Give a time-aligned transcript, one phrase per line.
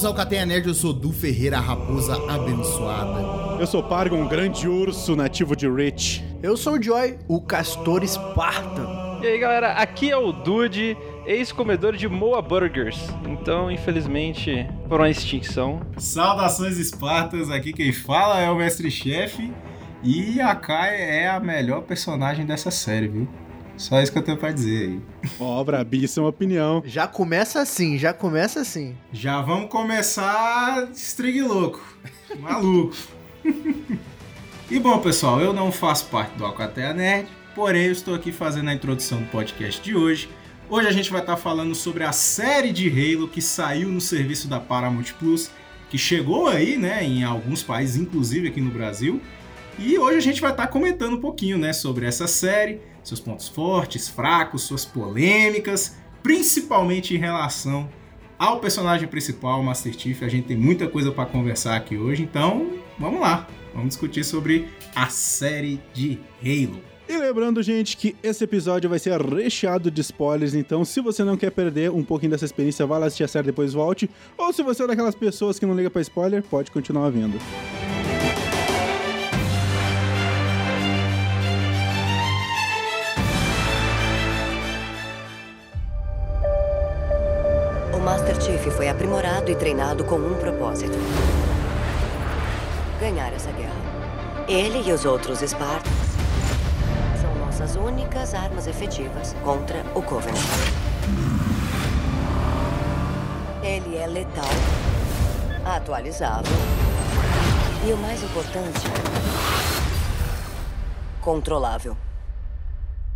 [0.00, 3.60] Bem-vindos ao Cateia Nerd, eu sou Du Ferreira, a raposa abençoada.
[3.60, 6.24] Eu sou Pargo, um grande urso nativo de Rich.
[6.42, 9.20] Eu sou o Joy, o castor Spartan.
[9.20, 10.96] E aí galera, aqui é o Dude,
[11.26, 12.98] ex-comedor de Moa Burgers.
[13.28, 15.82] Então, infelizmente, por uma extinção.
[15.98, 19.52] Saudações Espartas, aqui quem fala é o mestre-chefe.
[20.02, 23.28] E a Kai é a melhor personagem dessa série, viu?
[23.80, 25.00] Só isso que eu tenho pra dizer aí.
[25.40, 26.82] Ó, oh, brabíssima opinião.
[26.84, 28.94] Já começa assim, já começa assim.
[29.10, 31.82] Já vamos começar string louco.
[32.38, 32.94] Maluco.
[34.70, 38.68] e bom, pessoal, eu não faço parte do Alcatea Nerd, porém eu estou aqui fazendo
[38.68, 40.28] a introdução do podcast de hoje.
[40.68, 44.46] Hoje a gente vai estar falando sobre a série de Halo que saiu no serviço
[44.46, 45.50] da Paramount Plus,
[45.88, 49.22] que chegou aí, né, em alguns países, inclusive aqui no Brasil.
[49.78, 53.48] E hoje a gente vai estar comentando um pouquinho, né, sobre essa série, seus pontos
[53.48, 57.88] fortes, fracos, suas polêmicas, principalmente em relação
[58.38, 60.22] ao personagem principal, Master Chief.
[60.22, 63.46] A gente tem muita coisa para conversar aqui hoje, então vamos lá.
[63.74, 66.80] Vamos discutir sobre a série de Halo.
[67.08, 71.36] E lembrando, gente, que esse episódio vai ser recheado de spoilers, então se você não
[71.36, 74.08] quer perder um pouquinho dessa experiência, vá lá assistir a série depois volte.
[74.38, 77.36] Ou se você é daquelas pessoas que não liga para spoiler, pode continuar vendo.
[89.50, 90.96] E treinado com um propósito:
[93.00, 93.74] ganhar essa guerra.
[94.48, 96.10] Ele e os outros Spartans
[97.60, 100.40] nossas únicas armas efetivas contra o Covenant.
[103.62, 104.48] Ele é letal,
[105.64, 106.56] atualizável
[107.86, 108.80] e o mais importante,
[111.20, 111.96] controlável.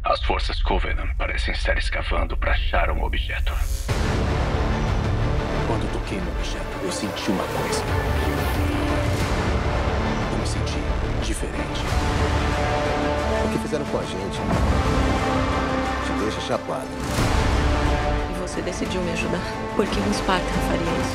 [0.05, 3.55] As forças Covenant parecem estar escavando para achar um objeto.
[5.67, 7.83] Quando toquei no objeto, eu senti uma coisa.
[10.33, 10.79] Eu me senti
[11.25, 11.83] diferente
[13.55, 14.41] que fizeram com a gente
[16.05, 16.89] te deixa chapado.
[18.31, 19.41] E você decidiu me ajudar?
[19.77, 21.15] Por que um Spartan faria isso?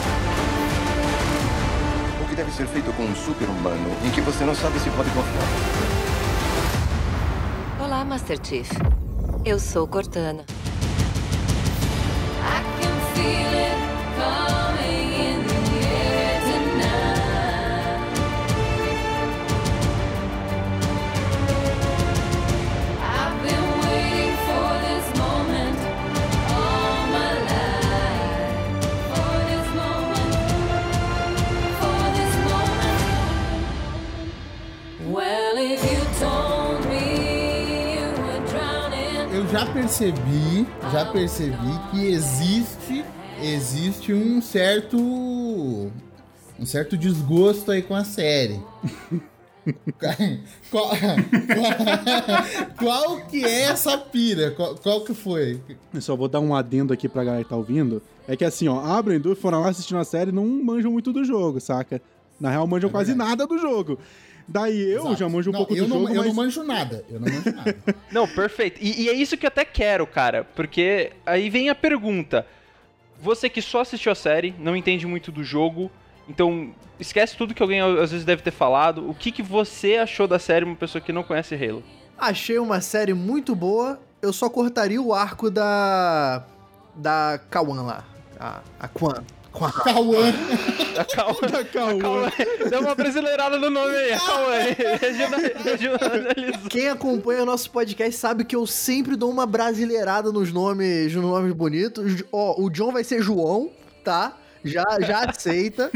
[2.24, 5.10] O que deve ser feito com um super-humano em que você não sabe se pode
[5.10, 5.44] confiar?
[7.84, 8.72] Olá, Master Chief.
[9.44, 10.46] Eu sou Cortana.
[12.42, 13.49] I can feel
[39.60, 43.04] já percebi, já percebi que existe,
[43.42, 48.60] existe um certo, um certo desgosto aí com a série.
[50.00, 50.16] qual,
[50.72, 50.90] qual-
[52.78, 54.52] qual que é essa pira?
[54.52, 55.60] Qual, qual que foi?
[55.94, 58.02] Eu só vou dar um adendo aqui pra galera que tá ouvindo.
[58.28, 61.12] É que assim, ó, a Brendu foram lá assistindo a série e não manjam muito
[61.12, 62.02] do jogo, saca?
[62.40, 64.00] Na real, manjam quase nada do jogo.
[64.52, 65.16] Daí eu Exato.
[65.16, 66.26] já manjo um Não, pouco eu do não, jogo, Eu mas...
[66.26, 67.06] não manjo nada.
[67.08, 67.76] Eu não manjo nada.
[68.12, 68.80] Não, perfeito.
[68.82, 70.44] E, e é isso que eu até quero, cara.
[70.56, 72.48] Porque aí vem a pergunta.
[73.22, 75.92] Você que só assistiu a série, não entende muito do jogo,
[76.28, 79.08] então esquece tudo que alguém às vezes deve ter falado.
[79.08, 81.84] O que, que você achou da série, uma pessoa que não conhece Halo?
[82.18, 84.00] Achei uma série muito boa.
[84.22, 86.44] Eu só cortaria o arco da.
[86.96, 88.04] da Kawan lá.
[88.40, 88.88] A, a
[89.52, 89.72] Kwan.
[89.72, 89.72] Kwan.
[89.72, 90.34] Cauã.
[90.98, 91.64] A Cauã.
[91.72, 92.32] Cauã.
[92.70, 94.56] Dá uma brasileirada no nome aí, a Cauã.
[96.70, 101.24] Quem acompanha o nosso podcast sabe que eu sempre dou uma brasileirada nos nomes, nos
[101.24, 102.24] nomes bonitos.
[102.32, 103.72] Ó, o John vai ser João,
[104.04, 104.38] tá?
[104.64, 105.90] Já, já aceita.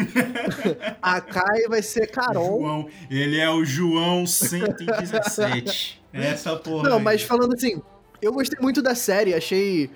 [1.02, 2.62] A Kai vai ser Carol.
[2.62, 6.02] João, ele é o João 117.
[6.14, 6.90] Essa porra.
[6.90, 7.04] Não, aí.
[7.04, 7.82] mas falando assim,
[8.22, 9.90] eu gostei muito da série, achei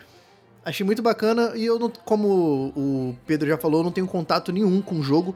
[0.68, 4.52] achei muito bacana e eu não, como o Pedro já falou, eu não tenho contato
[4.52, 5.34] nenhum com o jogo.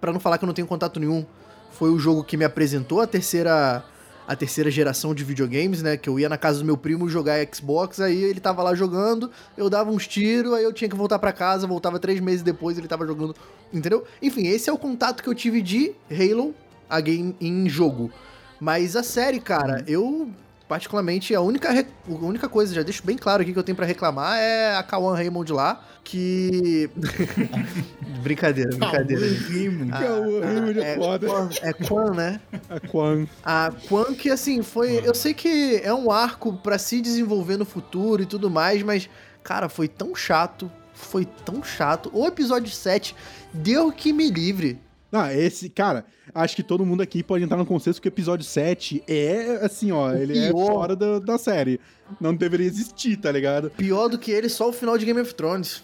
[0.00, 1.24] Pra não falar que eu não tenho contato nenhum,
[1.70, 3.84] foi o jogo que me apresentou a terceira
[4.26, 7.38] a terceira geração de videogames, né, que eu ia na casa do meu primo jogar
[7.50, 11.18] Xbox, aí ele tava lá jogando, eu dava uns tiros, aí eu tinha que voltar
[11.18, 13.34] pra casa, voltava três meses depois, ele tava jogando,
[13.72, 14.04] entendeu?
[14.20, 16.54] Enfim, esse é o contato que eu tive de Halo
[16.90, 18.12] a game em jogo.
[18.60, 20.28] Mas a série, cara, eu
[20.68, 23.74] particularmente a única re- a única coisa, já deixo bem claro aqui que eu tenho
[23.76, 26.90] pra reclamar é a Kawan Raymond lá, que
[28.22, 29.26] brincadeira, brincadeira.
[29.48, 29.90] Raymond.
[29.90, 31.26] Kawan Raymond é foda.
[31.28, 32.40] Quan, é Quan, né?
[32.68, 33.26] A Quan.
[33.44, 37.64] A Quan que assim foi, eu sei que é um arco pra se desenvolver no
[37.64, 39.08] futuro e tudo mais, mas
[39.42, 42.10] cara, foi tão chato, foi tão chato.
[42.12, 43.14] O episódio 7,
[43.52, 44.78] deu que me livre.
[45.10, 48.44] Ah, esse, cara, acho que todo mundo aqui pode entrar no consenso que o episódio
[48.44, 50.66] 7 é, assim, ó, ele é pior.
[50.66, 51.80] fora da, da série.
[52.20, 53.70] Não deveria existir, tá ligado?
[53.70, 55.82] Pior do que ele, só o final de Game of Thrones.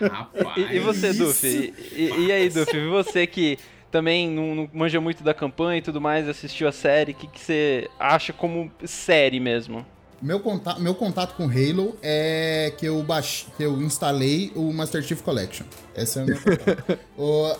[0.00, 0.56] Rapaz.
[0.70, 1.24] E, e você, isso.
[1.24, 1.74] Duffy?
[1.92, 2.86] E, e- aí, Duffy?
[2.88, 3.58] Você que
[3.90, 7.26] também não, não manja muito da campanha e tudo mais, assistiu a série, o que,
[7.26, 9.84] que você acha como série mesmo?
[10.22, 15.02] Meu contato, meu contato com Halo é que eu, baix, que eu instalei o Master
[15.02, 15.66] Chief Collection.
[15.96, 16.98] Esse é o meu contato.
[17.18, 17.56] O-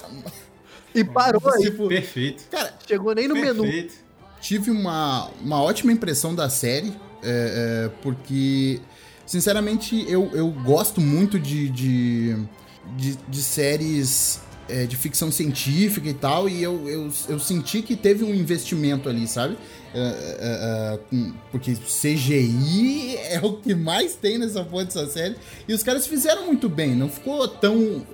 [0.94, 1.62] E parou aí.
[1.64, 2.44] tipo, Perfeito.
[2.50, 3.62] cara, Chegou nem no menu.
[3.64, 3.94] Perfeito.
[4.40, 6.92] tive uma, uma ótima impressão da série,
[7.22, 8.80] é, é, porque,
[9.26, 12.36] sinceramente, eu, eu gosto muito de, de,
[12.96, 17.96] de, de séries é, de ficção científica e tal, e eu, eu, eu senti que
[17.96, 19.56] teve um investimento ali, sabe?
[19.94, 25.36] É, é, é, com- porque CGI é o que mais tem nessa porra dessa série,
[25.68, 28.06] e os caras fizeram muito bem, não ficou tão.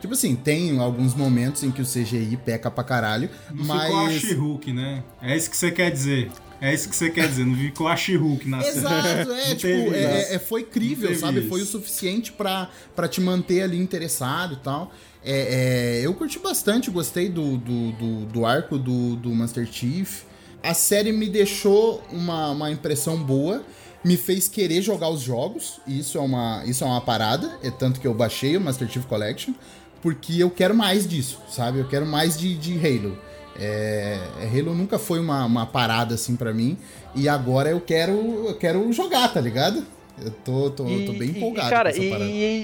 [0.00, 3.84] Tipo assim, tem alguns momentos em que o CGI peca pra caralho, Não mas.
[3.86, 5.02] ficou a She-Hulk, né?
[5.22, 6.30] É isso que você quer dizer.
[6.60, 7.44] É isso que você quer dizer.
[7.46, 8.78] Não ficou a She-Hulk na série.
[8.78, 10.34] Exato, é, tipo, é, isso.
[10.34, 11.40] é- foi crível, sabe?
[11.40, 11.48] isso.
[11.48, 14.92] Foi o suficiente pra, pra te manter ali interessado e tal.
[15.28, 20.22] É, é, eu curti bastante, gostei do, do, do, do arco do, do Master Chief.
[20.62, 23.62] A série me deixou uma, uma impressão boa,
[24.04, 27.70] me fez querer jogar os jogos, e isso é uma, isso é uma parada, é
[27.72, 29.52] tanto que eu baixei o Master Chief Collection,
[30.00, 31.80] porque eu quero mais disso, sabe?
[31.80, 33.18] Eu quero mais de, de Halo.
[33.58, 34.20] É,
[34.52, 36.76] Halo nunca foi uma, uma parada assim pra mim.
[37.14, 38.12] E agora eu quero,
[38.46, 39.84] eu quero jogar, tá ligado?
[40.22, 42.00] Eu tô, tô, tô bem E- empolgado e, cara, e,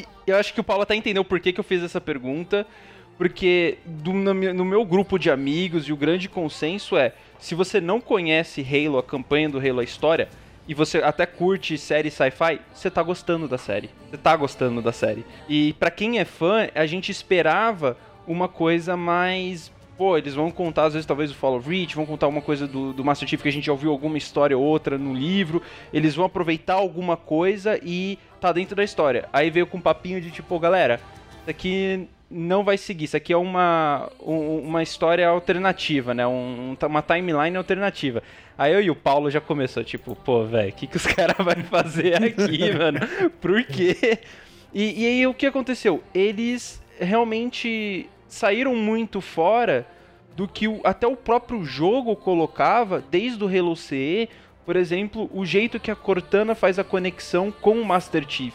[0.01, 2.67] e eu acho que o Paulo até entendeu por que, que eu fiz essa pergunta.
[3.19, 8.01] Porque do- no meu grupo de amigos, e o grande consenso é: se você não
[8.01, 10.29] conhece Halo, a campanha do Halo, a história,
[10.67, 13.91] e você até curte série sci-fi, você tá gostando da série.
[14.11, 15.25] Você tá gostando da série.
[15.49, 17.97] E pra quem é fã, a gente esperava
[18.27, 19.71] uma coisa mais.
[20.03, 22.67] Pô, eles vão contar, às vezes, talvez o Fall of Reach, vão contar alguma coisa
[22.67, 25.63] do, do Master Chief que a gente já ouviu alguma história ou outra no livro.
[25.95, 29.29] Eles vão aproveitar alguma coisa e tá dentro da história.
[29.33, 30.99] Aí veio com um papinho de tipo, galera,
[31.43, 36.27] isso aqui não vai seguir, isso aqui é uma, um- uma história alternativa, né?
[36.27, 38.25] Um- uma timeline alternativa.
[38.59, 41.37] Aí eu e o Paulo já começou, tipo, pô, velho, o que, que os caras
[41.39, 42.99] vão fazer aqui, mano?
[43.41, 44.19] Por quê?
[44.75, 46.03] E, e aí o que aconteceu?
[46.13, 49.87] Eles realmente saíram muito fora
[50.35, 54.27] do que o- até o próprio jogo colocava, desde o Halo CE,
[54.65, 58.55] por exemplo, o jeito que a Cortana faz a conexão com o Master Chief.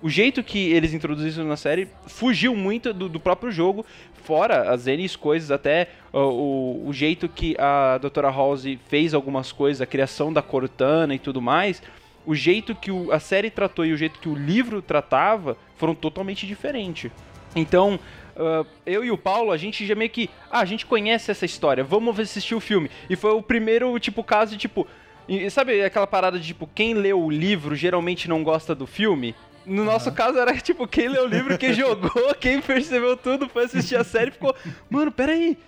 [0.00, 3.84] O jeito que eles introduziram na série fugiu muito do, do próprio jogo,
[4.22, 8.30] fora as N coisas, até o, o jeito que a Dra.
[8.30, 11.82] House fez algumas coisas, a criação da Cortana e tudo mais,
[12.24, 15.96] o jeito que o- a série tratou e o jeito que o livro tratava foram
[15.96, 17.10] totalmente diferentes.
[17.56, 17.98] Então,
[18.38, 20.30] ah, eu e o Paulo, a gente já meio que.
[20.50, 22.90] Ah, a gente conhece essa história, vamos assistir o filme.
[23.10, 24.86] E foi o primeiro, tipo, caso de tipo.
[25.28, 29.34] e sabe aquela parada de tipo, quem leu o livro geralmente não gosta do filme?
[29.66, 33.64] No nosso caso era tipo, quem leu o livro, quem jogou, quem percebeu tudo, foi
[33.64, 34.54] assistir a série e ficou,
[34.88, 35.58] mano, peraí.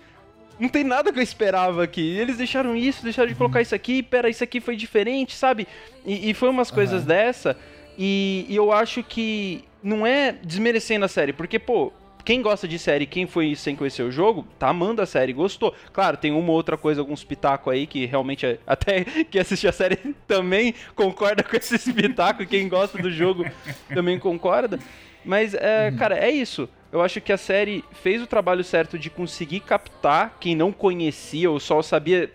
[0.59, 2.01] Não tem nada que eu esperava aqui.
[2.01, 5.67] E Eles deixaram isso, deixaram de colocar isso aqui, pera, isso aqui foi diferente, sabe?
[6.05, 7.57] E, e foi umas coisas dessa.
[7.97, 11.91] E, e eu acho que não é desmerecendo a série, porque, pô,
[12.23, 15.73] quem gosta de série, quem foi sem conhecer o jogo, tá amando a série, gostou.
[15.91, 19.69] Claro, tem uma ou outra coisa, alguns pitacos aí que realmente é- até quem assistiu
[19.69, 19.97] a série
[20.27, 23.45] também concorda com esses pitacos, quem gosta do jogo
[23.93, 24.79] também concorda.
[25.23, 26.67] Mas, é, cara, é isso.
[26.91, 31.49] Eu acho que a série fez o trabalho certo de conseguir captar quem não conhecia
[31.49, 32.29] ou só sabia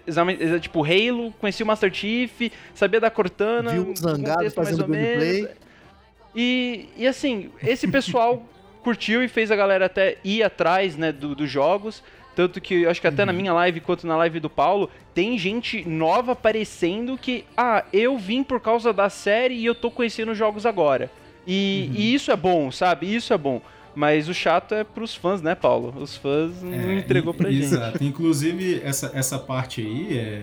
[0.63, 4.83] tipo, Halo, conhecia o Master Chief, sabia da Cortana, Viu um Zangado contexto mais fazendo
[4.83, 5.49] ou menos.
[6.35, 8.47] E, e assim, esse pessoal
[8.87, 12.05] curtiu e fez a galera até ir atrás, né, do- dos jogos.
[12.37, 15.37] Tanto que eu acho que até na minha live, quanto na live do Paulo, tem
[15.37, 20.31] gente nova aparecendo que, ah, eu vim por causa da série e eu tô conhecendo
[20.33, 21.11] os jogos agora.
[21.47, 23.13] E, e isso é bom, sabe?
[23.13, 23.61] Isso é bom.
[23.95, 25.95] Mas o chato é pros fãs, né, Paulo?
[25.99, 27.65] Os fãs não É, entregou pra gente.
[27.65, 28.05] Exato.
[28.05, 30.43] Inclusive, essa, essa parte aí é.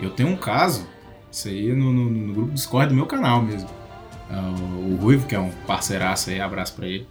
[0.00, 0.88] Eu tenho um caso,
[1.30, 3.68] isso aí é no, no, no grupo Discord do meu canal mesmo.
[4.30, 4.54] Ah,
[4.90, 7.06] O Ruivo, que é um parceiraço aí, abraço pra ele.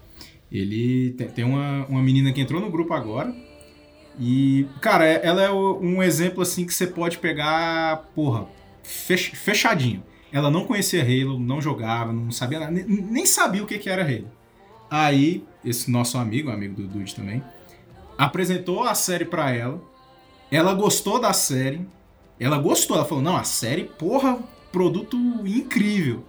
[0.51, 3.33] Ele tem, tem uma, uma menina que entrou no grupo agora.
[4.19, 8.47] E, cara, é- ela é um exemplo assim que você pode pegar, porra,
[8.83, 10.03] fech- fechadinho.
[10.31, 13.89] Ela não conhecia Halo, não jogava, não sabia nada, nem, nem sabia o que, que
[13.89, 14.29] era Halo.
[14.89, 17.43] Aí, esse nosso amigo, amigo do Dude também,
[18.17, 19.81] apresentou a série pra ela.
[20.49, 21.85] Ela gostou da série.
[22.39, 24.39] Ela gostou, ela falou: "Não, a série, porra,
[24.71, 26.23] produto incrível".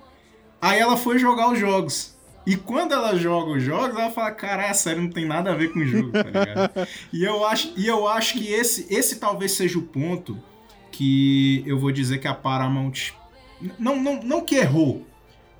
[0.60, 2.16] Aí ela foi jogar os jogos
[2.48, 5.54] E quando ela joga os jogos, ela fala, cara, essa série não tem nada a
[5.54, 6.88] ver com o jogo, tá ligado?
[7.12, 10.38] e, eu acho, e eu acho que esse, esse talvez seja o ponto
[10.90, 13.12] que eu vou dizer que a Paramount.
[13.78, 15.06] Não, não, não que errou,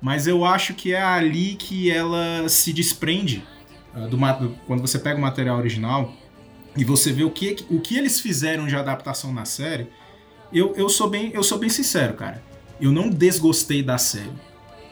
[0.01, 3.45] mas eu acho que é ali que ela se desprende
[3.93, 6.11] do, do quando você pega o material original
[6.75, 9.89] e você vê o que, o que eles fizeram de adaptação na série.
[10.51, 12.43] Eu, eu, sou bem, eu sou bem sincero, cara.
[12.81, 14.48] Eu não desgostei da série.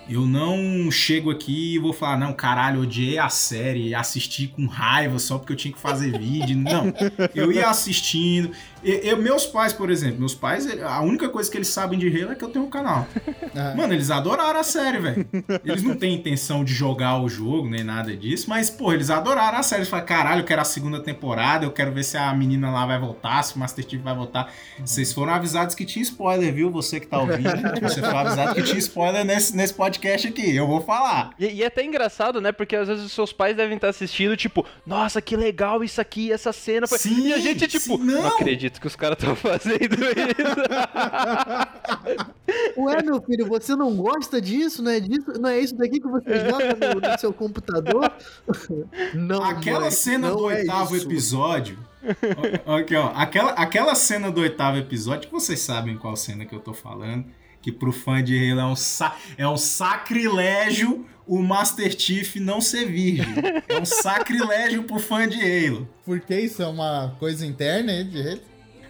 [0.10, 5.20] Eu não chego aqui e vou falar, não, caralho, odiei a série, assisti com raiva
[5.20, 6.58] só porque eu tinha que fazer vídeo.
[6.58, 6.94] Não.
[7.36, 8.52] Eu ia assistindo.
[8.84, 12.08] Eu, eu, meus pais, por exemplo, meus pais, a única coisa que eles sabem de
[12.08, 13.08] Halo é que eu tenho um canal.
[13.56, 13.74] Ah.
[13.76, 15.28] Mano, eles adoraram a série, velho.
[15.66, 19.58] Eles não têm intenção de jogar o jogo, nem nada disso, mas, pô, eles adoraram
[19.58, 19.82] a série.
[19.82, 22.86] Eles falaram, caralho, eu quero a segunda temporada, eu quero ver se a menina lá
[22.86, 24.54] vai voltar, se o Master Chief vai voltar.
[24.80, 26.72] Vocês foram avisados que tinha spoiler, viu?
[26.72, 27.50] Você que tá ouvindo,
[27.82, 29.97] você foi avisado que tinha spoiler nesse, nesse podcast
[30.27, 30.56] aqui.
[30.56, 31.32] Eu vou falar.
[31.39, 32.51] E, e é até engraçado, né?
[32.51, 36.32] Porque às vezes os seus pais devem estar assistindo, tipo, nossa, que legal isso aqui,
[36.32, 36.88] essa cena.
[36.88, 36.98] Foi...
[36.98, 38.24] Sim, e a gente, tipo, sim, não.
[38.24, 40.38] não acredito que os caras estão fazendo isso.
[42.77, 44.82] Ué, meu filho, você não gosta disso?
[44.82, 48.12] Não é, disso, não é isso daqui que você joga no, no seu computador?
[49.13, 51.06] Não, Aquela mãe, cena não do é oitavo isso.
[51.06, 51.77] episódio.
[52.66, 53.12] Aqui, ó.
[53.16, 57.25] Aquela, aquela cena do oitavo episódio, que vocês sabem qual cena que eu tô falando.
[57.62, 62.62] Que pro fã de Halo é um, sa é um sacrilégio o Master Chief não
[62.62, 63.26] ser virgem.
[63.68, 65.88] É um sacrilégio pro fã de Halo.
[66.06, 68.42] Porque isso é uma coisa interna aí de Halo?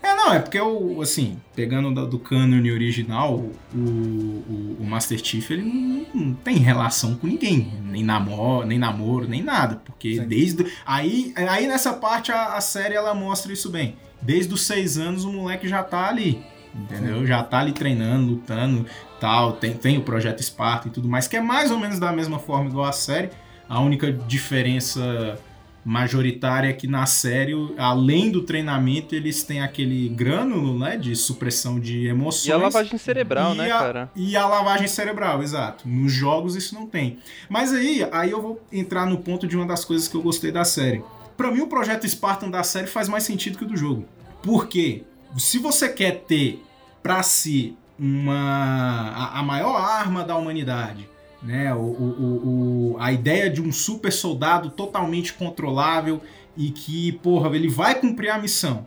[0.02, 5.20] É, não, é porque, o, assim, pegando do, do cânone original, o, o, o Master
[5.22, 7.74] Chief, ele não, não tem relação com ninguém.
[7.84, 9.82] Nem namoro, nem, namoro, nem nada.
[9.84, 10.28] Porque Sim.
[10.28, 10.66] desde...
[10.86, 13.98] Aí, aí nessa parte, a, a série, ela mostra isso bem.
[14.22, 16.42] Desde os seis anos, o moleque já tá ali.
[16.76, 17.26] Entendeu?
[17.26, 18.86] Já tá ali treinando, lutando,
[19.20, 19.54] tal.
[19.54, 22.38] Tem, tem o Projeto Esparta e tudo mais, que é mais ou menos da mesma
[22.40, 23.30] forma igual a série.
[23.68, 25.38] A única diferença
[25.84, 31.80] majoritária é que na série, além do treinamento, eles têm aquele grânulo, né, de supressão
[31.80, 32.46] de emoções.
[32.48, 34.12] E a lavagem cerebral, né, a- cara?
[34.14, 35.88] E a lavagem cerebral, exato.
[35.88, 37.20] Nos jogos isso não tem.
[37.50, 40.52] Mas aí, aí eu vou entrar no ponto de uma das coisas que eu gostei
[40.52, 41.02] da série.
[41.38, 44.06] Pra mim, o projeto Spartan da série faz mais sentido que o do jogo.
[44.42, 45.04] Por quê?
[45.36, 46.64] Se você quer ter
[47.04, 51.08] pra si uma a, a maior arma da humanidade,
[51.42, 51.74] né?
[51.74, 56.22] O- o- o- a ideia de um super soldado totalmente controlável
[56.56, 58.86] e que, porra, ele vai cumprir a missão.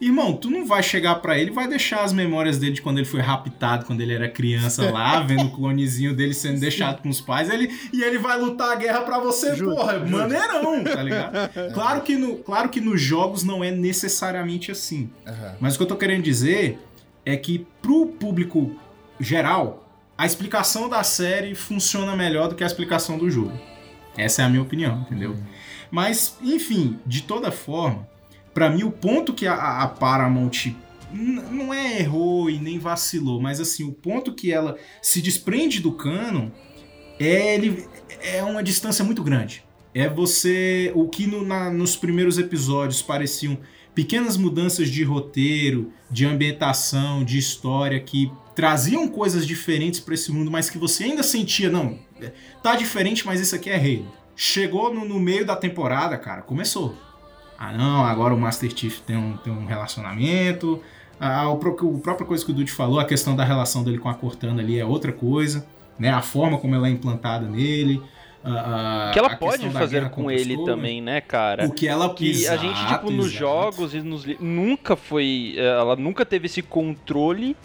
[0.00, 3.06] Irmão, tu não vai chegar pra ele vai deixar as memórias dele de quando ele
[3.06, 7.20] foi raptado, quando ele era criança lá, vendo o clonezinho dele sendo deixado com os
[7.20, 11.36] pais, ele, e ele vai lutar a guerra pra você, Justo, porra, maneirão, tá ligado?
[11.72, 15.10] Claro que, no, claro que nos jogos não é necessariamente assim.
[15.26, 15.56] Aham.
[15.60, 16.78] Mas o que eu tô querendo dizer
[17.24, 18.76] é que pro público
[19.18, 23.52] geral, a explicação da série funciona melhor do que a explicação do jogo.
[24.16, 25.36] Essa é a minha opinião, entendeu?
[25.90, 28.08] Mas, enfim, de toda forma,
[28.56, 30.72] pra mim o ponto que a, a Paramount
[31.12, 35.92] não é errou e nem vacilou, mas assim, o ponto que ela se desprende do
[35.92, 36.48] canon
[37.20, 37.86] é, ele,
[38.22, 39.62] é uma distância muito grande.
[39.94, 40.90] É você.
[40.94, 43.58] O que no- na- nos primeiros episódios pareciam
[43.94, 50.50] pequenas mudanças de roteiro, de ambientação, de história que traziam coisas diferentes pra esse mundo,
[50.50, 52.32] mas que você ainda sentia, não, é,
[52.62, 54.10] tá diferente, mas isso aqui é Halo.
[54.34, 56.94] Chegou no, no meio da temporada, cara, começou.
[57.58, 60.82] Ah, não, agora o Master Chief tem um, tem um relacionamento.
[61.18, 64.08] Ah, o, o própria coisa que o Dude falou, a questão da relação dele com
[64.08, 65.66] a Cortana ali é outra coisa,
[65.98, 66.10] né?
[66.10, 68.02] A forma como ela é implantada nele.
[68.44, 71.66] ah, ah, que ela a pode fazer com ele também, né, cara?
[71.66, 75.54] O que ela Que a gente, tipo, nos jogos e nos nunca foi.
[75.56, 77.56] eh, Ela nunca teve esse controle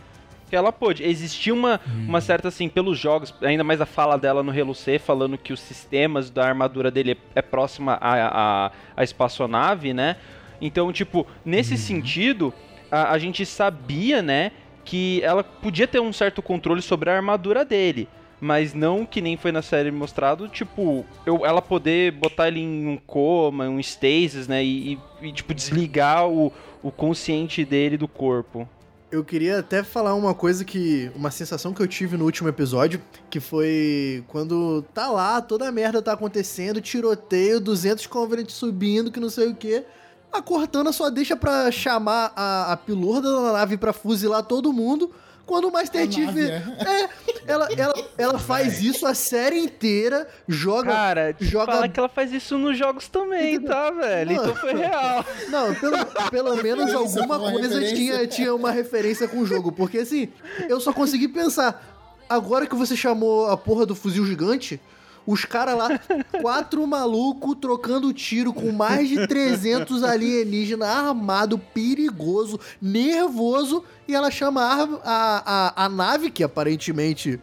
[0.51, 1.01] que ela pôde.
[1.03, 2.05] Existia uma, Hum.
[2.09, 5.53] uma certa, assim, pelos jogos, ainda mais a fala dela no Halo C, falando que
[5.53, 10.17] os sistemas da armadura dele é, é próxima à, à, à espaçonave, né?
[10.59, 12.53] Então, tipo, nesse sentido,
[12.91, 14.51] a, a gente sabia, né,
[14.83, 18.07] que ela podia ter um certo controle sobre a armadura dele.
[18.43, 22.87] Mas não que nem foi na série mostrado, tipo, eu, ela poder botar ele em
[22.87, 24.63] um coma, um stasis, né?
[24.63, 26.51] E, e- e, tipo, desligar o,
[26.83, 28.67] o consciente dele do corpo.
[29.11, 31.11] Eu queria até falar uma coisa que.
[31.13, 35.71] Uma sensação que eu tive no último episódio, que foi quando tá lá, toda a
[35.71, 39.83] merda tá acontecendo, tiroteio, 200 Covenant subindo, que não sei o quê.
[40.31, 45.11] A Cortana só deixa pra chamar a, a da nave pra fuzilar todo mundo.
[45.51, 46.25] Quando o Master A Chief.
[46.27, 47.09] nave, É,
[47.45, 50.89] ela, ela, ela faz isso a série inteira, joga.
[50.91, 54.31] Cara, joga- fala que ela faz isso nos jogos também, tá, velho?
[54.35, 54.43] Não.
[54.43, 55.25] Então foi real.
[55.49, 57.95] Não, pelo, pelo menos alguma coisa referência.
[57.95, 59.73] tinha, tinha uma referência com o jogo.
[59.73, 60.29] Porque assim,
[60.69, 61.85] eu só consegui pensar.
[62.29, 64.79] Agora que você chamou a porra do fuzil gigante,
[65.25, 65.99] Os caras lá,
[66.41, 74.61] quatro malucos trocando tiro com mais de 300 alienígenas, armado, perigoso, nervoso, e ela chama
[75.03, 77.39] a, a, a, nave, que aparentemente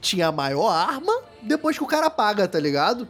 [0.00, 3.06] tinha a maior arma, depois que o cara apaga, tá ligado?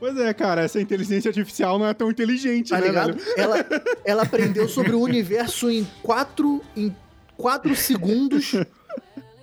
[0.00, 3.12] Pois é, cara, essa inteligência artificial não é tão inteligente, Tá né, ligado?
[3.12, 3.34] velho?
[3.36, 3.66] Ela,
[4.04, 6.94] ela aprendeu sobre o universo em quatro, em
[7.36, 8.52] quatro segundos.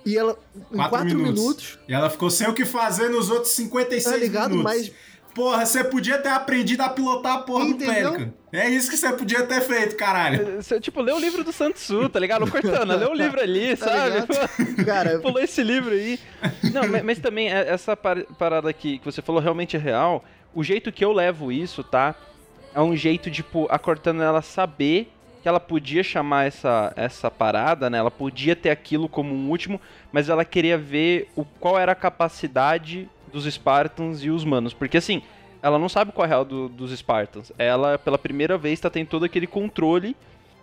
[0.08, 0.36] E ela.
[0.56, 1.40] Em Quatro quatro, minutos.
[1.42, 1.78] minutos.
[1.88, 4.50] E ela ficou sem o que fazer nos outros 56 Tá ligado?
[4.50, 4.64] minutos.
[4.76, 4.92] Mas
[5.34, 8.10] Porra, você podia ter aprendido a pilotar a porra Entendeu?
[8.10, 8.32] do Pelican.
[8.52, 10.60] É isso que você podia ter feito, caralho.
[10.60, 12.44] Você, tipo, lê o livro do Santos tá ligado?
[12.44, 14.10] O Cortana, lê o livro ali, Tá sabe?
[14.20, 14.84] ligado?
[14.84, 16.18] Cara, Pulou esse livro aí.
[16.72, 20.24] Não, mas, mas também é- essa par- parada aqui que você falou realmente é real.
[20.52, 22.16] O jeito que eu levo isso, tá?
[22.74, 25.08] É um jeito, tipo, a Cortana ela saber
[25.48, 27.96] que ela podia chamar essa, essa parada, né?
[27.96, 29.80] Ela podia ter aquilo como um último,
[30.12, 34.74] mas ela queria ver o, qual era a capacidade dos Spartans e os humanos.
[34.74, 35.22] Porque assim,
[35.62, 37.50] ela não sabe qual é a real do- dos Spartans.
[37.58, 40.14] Ela, pela primeira vez, tá tendo todo aquele controle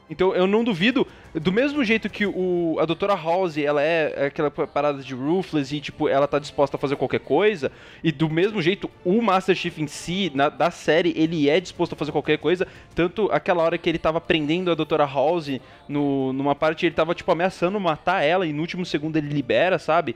[0.10, 4.52] então eu não duvido, do mesmo jeito que o, a doutora House, ela é aquela
[4.52, 7.72] parada de ruthless e tipo, ela tá disposta a fazer qualquer coisa,
[8.04, 11.94] e do mesmo jeito o Master Chief em si, na, da série, ele é disposto
[11.94, 15.60] a fazer qualquer coisa, tanto aquela hora que ele tava prendendo a doutora House
[15.90, 19.80] no, numa parte, ele tava tipo ameaçando matar ela e no último segundo ele libera,
[19.80, 20.16] sabe?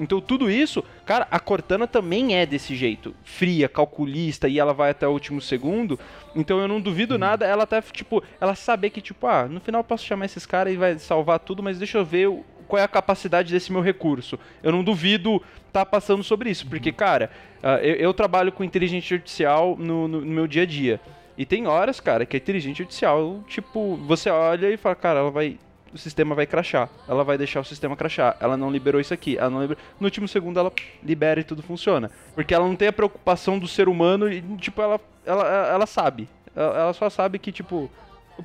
[0.00, 4.90] Então tudo isso, cara, a Cortana também é desse jeito, fria, calculista e ela vai
[4.90, 6.00] até o último segundo.
[6.34, 9.80] Então eu não duvido nada, ela até tipo, ela saber que tipo, ah, no final
[9.80, 12.80] eu posso chamar esses caras e vai salvar tudo, mas deixa eu ver o- qual
[12.80, 14.38] é a capacidade desse meu recurso.
[14.62, 15.42] Eu não duvido
[15.72, 17.30] tá passando sobre isso, porque cara,
[17.62, 20.98] ah, eu, eu trabalho com inteligência artificial no, no- no meu dia a dia.
[21.36, 25.30] E tem horas, cara, que a inteligência artificial, tipo, você olha e fala, cara, ela
[25.30, 25.58] vai
[25.92, 26.88] o sistema vai crashar.
[27.08, 28.36] Ela vai deixar o sistema crashar.
[28.40, 29.36] Ela não liberou isso aqui.
[29.36, 29.82] Ela não liberou.
[29.98, 30.72] No último segundo ela
[31.02, 32.10] libera e tudo funciona.
[32.34, 36.28] Porque ela não tem a preocupação do ser humano e, tipo, ela, ela, ela sabe.
[36.54, 37.90] Ela, só sabe que, tipo,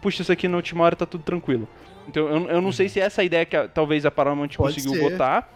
[0.02, 1.68] puxa, isso aqui na última hora tá tudo tranquilo.
[2.08, 4.50] Então eu, eu não sei se essa é a ideia que a- talvez a Paramount
[4.56, 5.10] Pode conseguiu ser.
[5.12, 5.50] botar.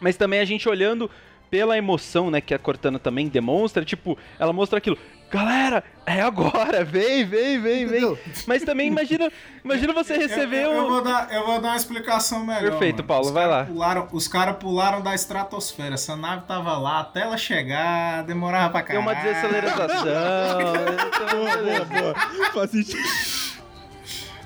[0.00, 1.10] Mas também a gente olhando
[1.50, 4.96] pela emoção, né, que a Cortana também demonstra, tipo, ela mostra aquilo.
[5.32, 8.18] Galera, é agora, vem, vem, vem, vem.
[8.46, 9.32] Mas também imagina,
[9.64, 12.70] imagina você receber eu, eu, um vou dar, eu vou dar uma explicação melhor.
[12.70, 13.08] Perfeito, mano.
[13.08, 13.64] Paulo, Os vai lá.
[13.64, 15.94] Pularam, os caras pularam da estratosfera.
[15.94, 19.06] Essa nave tava lá até ela chegar, demorava pra Tem caralho.
[19.06, 20.04] uma desaceleração.
[21.32, 22.14] Boa, boa, boa.
[22.52, 22.98] Faz sentido.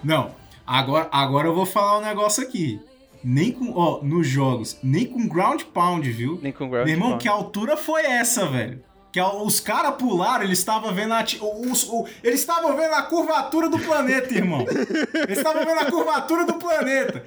[0.04, 0.30] Não,
[0.64, 2.80] agora, agora eu vou falar um negócio aqui.
[3.24, 6.38] Nem com, ó, nos jogos, nem com ground pound, viu?
[6.40, 7.22] Nem com ground Meu irmão, pound.
[7.22, 8.84] que altura foi essa, velho?
[9.16, 11.24] Que a- os caras pularam, eles estavam vendo a.
[11.70, 14.66] os- o- eles estavam vendo a curvatura do planeta, irmão.
[14.68, 17.24] Eles estavam vendo a curvatura do planeta.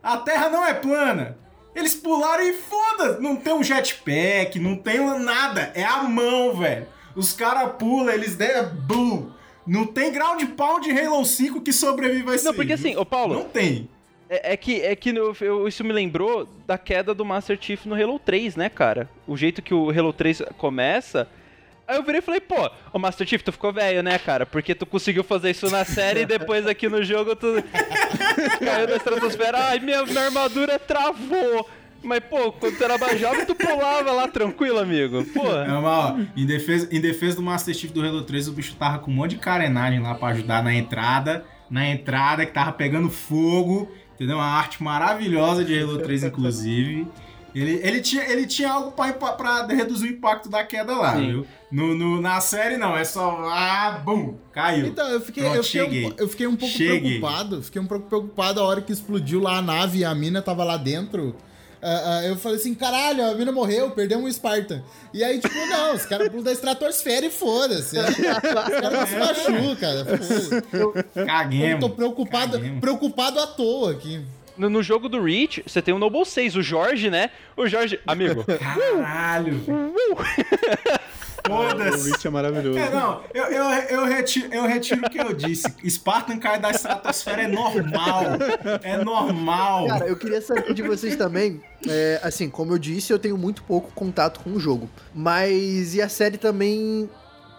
[0.00, 1.36] A Terra não é plana.
[1.74, 6.86] Eles pularam e foda, não tem um jetpack, não tem nada, é a mão, velho.
[7.16, 9.30] Os caras pulam, eles deram boom.
[9.66, 12.44] Não tem ground pound de Halo 5 que sobreviva a isso.
[12.44, 13.90] Não, porque assim, ô Paulo, Não tem.
[14.36, 17.94] É, é que, é que eu- isso me lembrou da queda do Master Chief no
[17.94, 19.08] Halo 3, né, cara?
[19.26, 21.28] O jeito que o Halo 3 começa.
[21.86, 24.46] Aí eu virei e falei, pô, ô Master Chief, tu ficou velho, né, cara?
[24.46, 27.46] Porque tu conseguiu fazer isso na série e depois aqui no jogo tu
[28.64, 29.58] caiu da estratosfera.
[29.66, 31.68] Ai, minha, minha armadura travou.
[32.04, 35.24] Mas, pô, quando tu era mais jovem, tu pulava lá tranquilo, amigo.
[35.32, 35.46] Pô.
[35.46, 38.98] É, ó, em, defesa, em defesa do Master Chief do Halo 3, o bicho tava
[38.98, 41.44] com um monte de carenagem lá pra ajudar na entrada.
[41.70, 43.90] Na entrada, que tava pegando fogo.
[44.22, 44.36] Entendeu?
[44.36, 47.08] Uma arte maravilhosa de Halo 3, inclusive.
[47.52, 51.26] Ele, ele, tinha, ele tinha algo pra reduzir o impacto da queda lá, Sim.
[51.26, 51.46] viu?
[51.70, 52.96] No, no- na série, não.
[52.96, 53.46] É só.
[53.50, 54.36] Ah, bum!
[54.52, 54.86] Caiu.
[54.86, 57.18] Então, eu fiquei, Pronto, eu, fiquei um, eu fiquei um pouco Cheguei.
[57.18, 57.62] preocupado.
[57.62, 60.62] Fiquei um pouco preocupado a hora que explodiu lá a nave e a mina tava
[60.64, 61.34] lá dentro.
[61.82, 64.82] Ah, ah, eu falei assim, caralho, a mina morreu, perdeu um Spartan.
[65.12, 67.98] E aí, tipo, não, os caras pulam da estratosfera e foda-se.
[67.98, 70.06] Os caras não se machucam, cara.
[70.72, 71.80] Eu Caguemos.
[71.80, 74.24] tô preocupado, preocupado à toa aqui.
[74.56, 77.30] No, no jogo do Reach, você tem o Noble 6, o Jorge, né?
[77.56, 78.44] O Jorge, amigo.
[78.44, 79.92] Caralho, velho.
[80.12, 80.16] O
[81.46, 82.10] Foda-se.
[82.10, 82.78] Rich é maravilhoso.
[82.78, 85.72] É, não, eu, eu, eu, retiro, eu retiro o que eu disse.
[85.88, 88.22] Spartan cair da estratosfera é normal.
[88.82, 89.88] É normal.
[89.88, 91.60] Cara, eu queria saber de vocês também.
[91.88, 94.88] é, assim, como eu disse, eu tenho muito pouco contato com o jogo.
[95.14, 97.08] Mas e a série também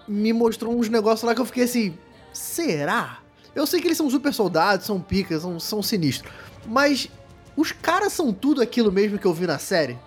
[0.07, 1.97] me mostrou uns negócios lá que eu fiquei assim.
[2.31, 3.19] Será?
[3.55, 6.31] Eu sei que eles são super soldados, são picas, são, são sinistros.
[6.65, 7.09] Mas
[7.55, 9.97] os caras são tudo aquilo mesmo que eu vi na série?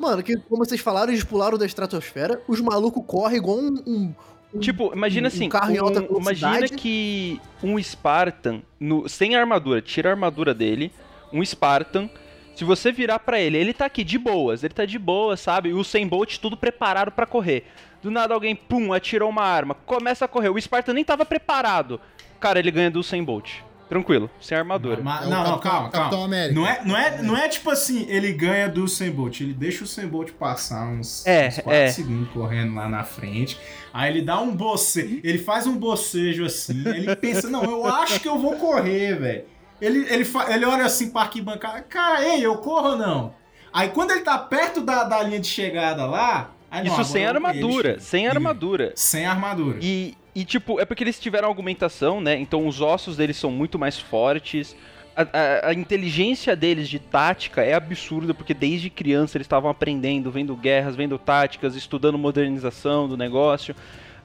[0.00, 3.74] Mano, que como vocês falaram, eles pularam da estratosfera, os malucos correm igual um.
[3.86, 4.14] um-
[4.58, 9.80] Tipo, imagina um assim, carro em alta um- imagina que um Spartan, no- sem armadura,
[9.80, 10.90] tira a armadura dele,
[11.32, 12.08] um Spartan
[12.56, 15.70] Se você virar pra ele, ele tá aqui de boas, ele tá de boas, sabe?
[15.70, 17.64] E o Sem Bolt tudo preparado pra correr.
[18.02, 20.50] Do nada alguém, pum, atirou uma arma, começa a correr.
[20.50, 21.98] O Spartan nem tava preparado.
[22.38, 23.60] Cara, ele ganha do Sem Bolt.
[23.90, 25.00] Tranquilo, sem armadura.
[25.02, 26.24] Mas- É não, não, calma, Capitão calma.
[26.24, 26.54] América.
[26.54, 29.84] Não é, não, é, não é tipo assim, ele ganha do Sem Bolt, ele deixa
[29.84, 31.88] o Sem Bolt passar uns, É, uns 4 é.
[31.90, 33.58] segundos correndo lá na frente.
[33.92, 38.20] Aí ele dá um bocejo, ele faz um bocejo assim, ele pensa, não, eu acho
[38.20, 39.44] que eu vou correr, velho.
[39.82, 43.34] Ele, ele, ele olha assim pra arquibancada, cara, ei, eu corro ou não?
[43.72, 46.52] Aí quando ele tá perto da, da linha de chegada lá...
[46.70, 48.92] aí, não, Isso agora sem armadura, ele- sem armadura.
[48.94, 49.78] Sem armadura.
[49.80, 52.38] E, e, tipo, é porque eles tiveram argumentação, né?
[52.38, 54.76] Então os ossos deles são muito mais fortes.
[55.16, 60.30] A, a- a inteligência deles de tática é absurda, porque desde criança eles estavam aprendendo,
[60.30, 63.74] vendo guerras, vendo táticas, estudando modernização do negócio.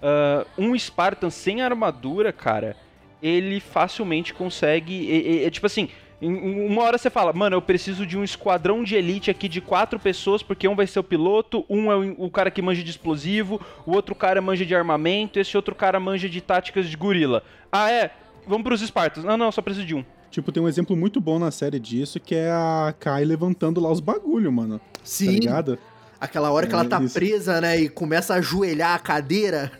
[0.01, 2.77] Ah, um Spartan sem armadura, cara,
[3.21, 5.09] ele facilmente consegue.
[5.11, 5.89] É, é- é tipo assim.
[6.21, 9.59] Em- uma hora você fala, mano, eu preciso de um esquadrão de elite aqui de
[9.61, 12.89] quatro pessoas, porque um vai ser o piloto, um é o, cara que manja de
[12.89, 17.43] explosivo, o outro cara manja de armamento, esse outro cara manja de táticas de gorila.
[17.71, 18.11] Ah, é?
[18.47, 19.25] Vamos pros Spartans.
[19.25, 20.03] Não, não, só preciso de um.
[20.31, 23.89] Tipo, tem um exemplo muito bom na série disso, que é a Kai levantando lá
[23.91, 24.79] os bagulho, mano.
[24.79, 25.77] Tá Sim, ligado?
[26.19, 27.13] aquela hora que ela tá É, isso.
[27.13, 29.71] presa, né, e começa a ajoelhar a cadeira.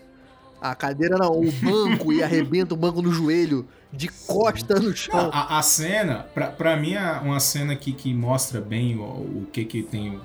[0.72, 4.96] A cadeira não, o banco, e arrebenta o banco no joelho, de costa no Não,
[4.96, 5.30] chão.
[5.32, 9.48] a, a cena, pra, pra mim, é uma cena aqui que mostra bem o, o
[9.52, 10.22] que que tem, o,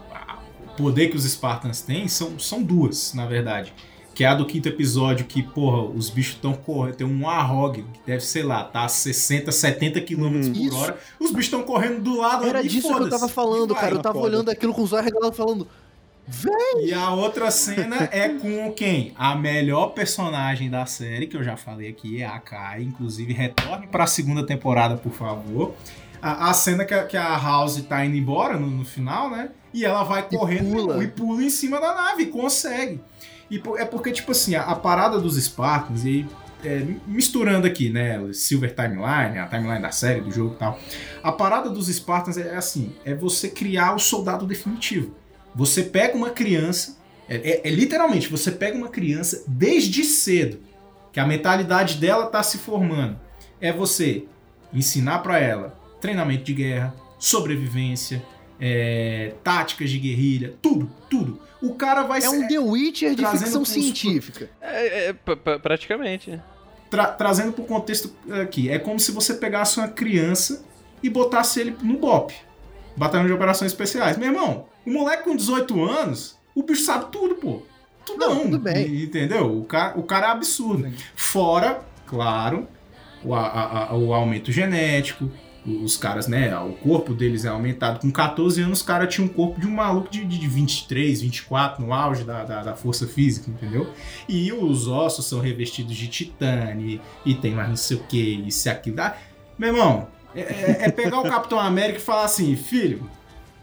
[0.77, 3.73] poder que os Spartans têm, são, são duas, na verdade.
[4.15, 7.83] Que é a do quinto episódio, que, porra, os bichos estão correndo, tem um Arrog,
[7.83, 10.77] que deve, sei lá, tá a 60, 70 km por Isso.
[10.77, 13.95] hora, os bichos estão correndo do lado Era disso que eu tava falando, cara.
[13.95, 15.69] Eu tava olhando aquilo com os olhos regalados falando.
[16.83, 19.13] E a outra cena é com quem?
[19.17, 22.83] A melhor personagem da série, que eu já falei aqui, é a Kai.
[22.83, 25.75] Inclusive, retorne pra segunda temporada, por favor.
[26.23, 29.51] A, a cena que a, que a House tá indo embora no, no final, né?
[29.73, 31.03] E ela vai E correndo pula.
[31.03, 33.01] e pula em cima da nave, e consegue.
[33.51, 36.27] E é porque, tipo assim, a, a parada dos Spartans, e
[36.65, 38.21] é, misturando aqui, né?
[38.33, 40.79] Silver Timeline, a timeline da série, do jogo e tal.
[41.23, 45.15] A parada dos Spartans é assim: é você criar o soldado definitivo.
[45.55, 46.97] Você pega uma criança,
[47.29, 50.59] é, é- é literalmente, você pega uma criança desde cedo,
[51.13, 53.19] que a mentalidade dela tá se formando.
[53.61, 54.25] É você
[54.73, 58.23] ensinar pra ela treinamento de guerra, sobrevivência,
[58.61, 61.41] é, táticas de guerrilha, tudo, tudo.
[61.63, 64.49] O cara vai É ser- um The Witcher de ficção pros- científica.
[64.61, 66.41] É, é, p- p- praticamente.
[66.91, 70.65] tra- trazendo pro contexto aqui, é como se você pegasse uma criança
[71.03, 72.33] e botasse ele no BOP,
[72.97, 74.17] Batalhão de Operações Especiais.
[74.17, 77.63] Meu irmão, o moleque com 18 anos, o bicho sabe tudo, pô.
[78.05, 78.87] Tudo Não, tudo bem.
[78.87, 79.59] E- Entendeu?
[79.59, 80.91] O cara, o cara é absurdo.
[81.15, 82.67] Fora, claro,
[83.23, 85.31] o, a- a- o aumento genético.
[85.67, 86.57] Os caras, né?
[86.59, 88.01] O corpo deles é aumentado.
[88.01, 91.85] Com 14 anos, os caras tinham um corpo de um maluco de, de 23, 24,
[91.85, 93.87] no auge da, da, da força física, entendeu?
[94.27, 98.67] E os ossos são revestidos de titânio, e tem mais não sei o que, isso
[98.67, 99.01] e aquilo.
[99.03, 99.15] Ah,
[99.59, 103.09] meu irmão, é, é- é pegar o Capitão América e falar assim, filho,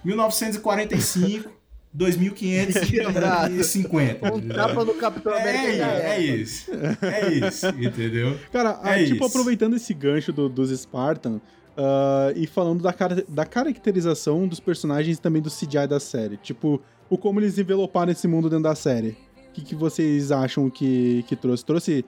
[0.08, 1.50] 1945,
[1.94, 4.34] 2550.
[4.34, 6.72] Um tapa no Capitão América É, já é, isso.
[7.02, 8.38] É isso, entendeu?
[8.52, 9.26] Cara, É tipo, isso.
[9.26, 11.40] aproveitando esse gancho do- dos Spartan
[11.76, 16.38] ah, e falando da, cara- da caracterização dos personagens e também do CGI da série.
[16.38, 19.18] Tipo, o como eles enveloparam esse mundo dentro da série.
[19.50, 21.66] O que, que vocês acham que, que trouxe?
[21.66, 22.06] Trouxe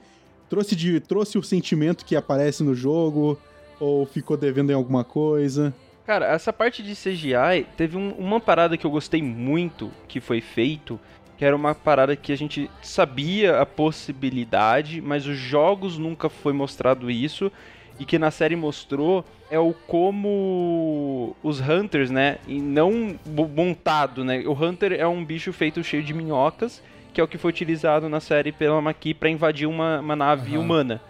[0.49, 3.37] trouxe, de, trouxe o sentimento que aparece no jogo?
[3.79, 5.73] Ou ficou devendo em alguma coisa?
[6.09, 10.41] Cara, essa parte de CGI teve um- uma parada que eu gostei muito que foi
[10.41, 10.99] feito,
[11.37, 16.51] que era uma parada que a gente sabia a possibilidade, mas os jogos nunca foi
[16.51, 17.51] mostrado isso
[17.99, 23.15] e que na série mostrou é o como os hunters, né, e não
[23.55, 24.39] montado, né?
[24.47, 26.81] O hunter é um bicho feito cheio de minhocas,
[27.13, 30.53] que é o que foi utilizado na série pela Maki para invadir uma, uma nave
[30.53, 30.59] Aham.
[30.59, 31.01] humana.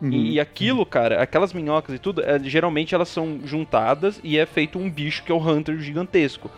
[0.00, 0.10] Uhum.
[0.12, 4.44] E, e aquilo, cara, aquelas minhocas e tudo, é, geralmente elas são juntadas e é
[4.44, 6.50] feito um bicho que é o Hunter gigantesco.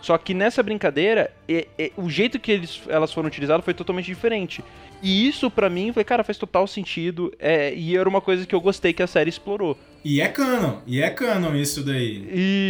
[0.00, 4.06] Só que nessa brincadeira, é- é- o jeito que eles, elas foram utilizadas foi totalmente
[4.06, 4.64] diferente.
[5.00, 7.32] E isso, pra mim, foi, cara, faz total sentido.
[7.38, 9.76] é, e era uma coisa que eu gostei que a série explorou.
[10.04, 12.16] E é canon, e é canon isso daí.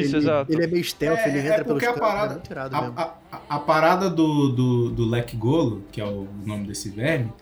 [0.02, 0.52] Isso, ele, exato.
[0.52, 3.40] ele é meio stealth, É, ele é entra pelos porque a parada- é a- a-
[3.48, 7.32] a parada do, do, do Lek Golo, que é o nome desse verme,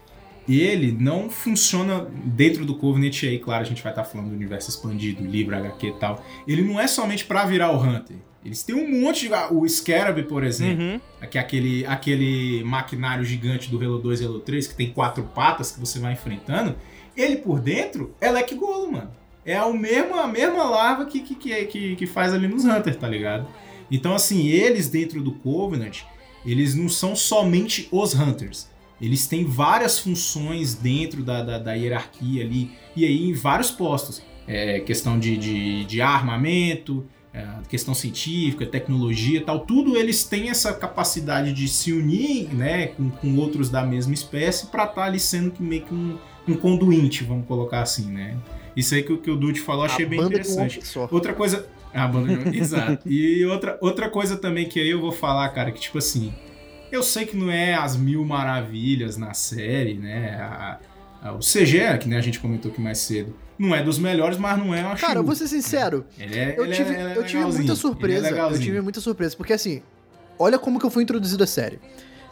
[0.48, 4.35] ele não funciona dentro do Covenant, e aí, claro, a gente vai estar falando do
[4.35, 6.24] universo expandido, livro, HQ e tal.
[6.46, 8.16] Ele não é somente pra virar o Hunter.
[8.44, 9.35] Eles têm um monte de.
[9.53, 11.00] O Scarab, por exemplo, Uhum.
[11.31, 15.22] que é aquele, aquele maquinário gigante do Halo 2 e Halo 3, que tem quatro
[15.35, 16.74] patas que você vai enfrentando.
[17.14, 19.11] Ele por dentro é Lek Golo, mano.
[19.44, 22.96] é a mesma, a mesma larva que, que, que, que, que faz ali nos Hunter,
[22.96, 23.46] tá ligado?
[23.90, 25.98] Então, assim, eles dentro do Covenant,
[26.46, 28.70] eles não são somente os Hunters.
[29.00, 34.22] Eles têm várias funções dentro da, da, da hierarquia ali, e aí em vários postos.
[34.46, 40.50] É, questão de, de, de armamento, é, questão científica, tecnologia e tal, tudo eles têm
[40.50, 45.04] essa capacidade de se unir né, com, com outros da mesma espécie para estar tá
[45.04, 48.36] ali sendo que meio que um, um conduinte, vamos colocar assim, né?
[48.76, 50.80] Isso aí que, que o Dude falou, achei A bem um interessante.
[51.10, 51.66] Outra coisa.
[51.92, 52.50] A banda de...
[52.58, 53.08] Exato.
[53.08, 56.32] E outra, outra coisa também que aí eu vou falar, cara, que tipo assim.
[56.90, 60.37] Eu sei que não é as mil maravilhas na série, né?
[60.40, 60.79] A-
[61.22, 64.38] a- o CG, que né, a gente comentou aqui mais cedo, não é dos melhores,
[64.38, 66.05] mas não é uma Cara, eu vou ser sincero.
[66.18, 68.26] Ele é, Eu ele é- tive, é eu tive muita é surpresa.
[68.26, 68.62] eu legalzinho.
[68.64, 69.37] tive muita surpresa.
[69.37, 69.83] Porque assim,
[70.38, 71.79] olha como que eu fui introduzido à série.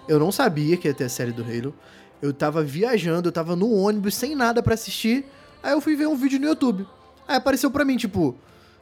[0.09, 1.75] Eu não sabia que ia ter a série do Halo.
[2.23, 5.25] Eu tava viajando, eu tava no ônibus sem nada pra assistir.
[5.63, 6.87] Aí eu fui ver um vídeo no YouTube.
[7.29, 8.35] Aí apareceu pra mim, tipo,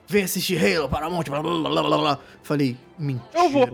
[0.06, 2.18] vem assistir Halo, Paramount, blá blá blá blá blá blá.
[2.42, 3.28] Falei, mentira.
[3.34, 3.68] Eu vou.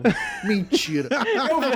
[0.45, 1.09] Mentira.
[1.37, 1.71] Eu vou.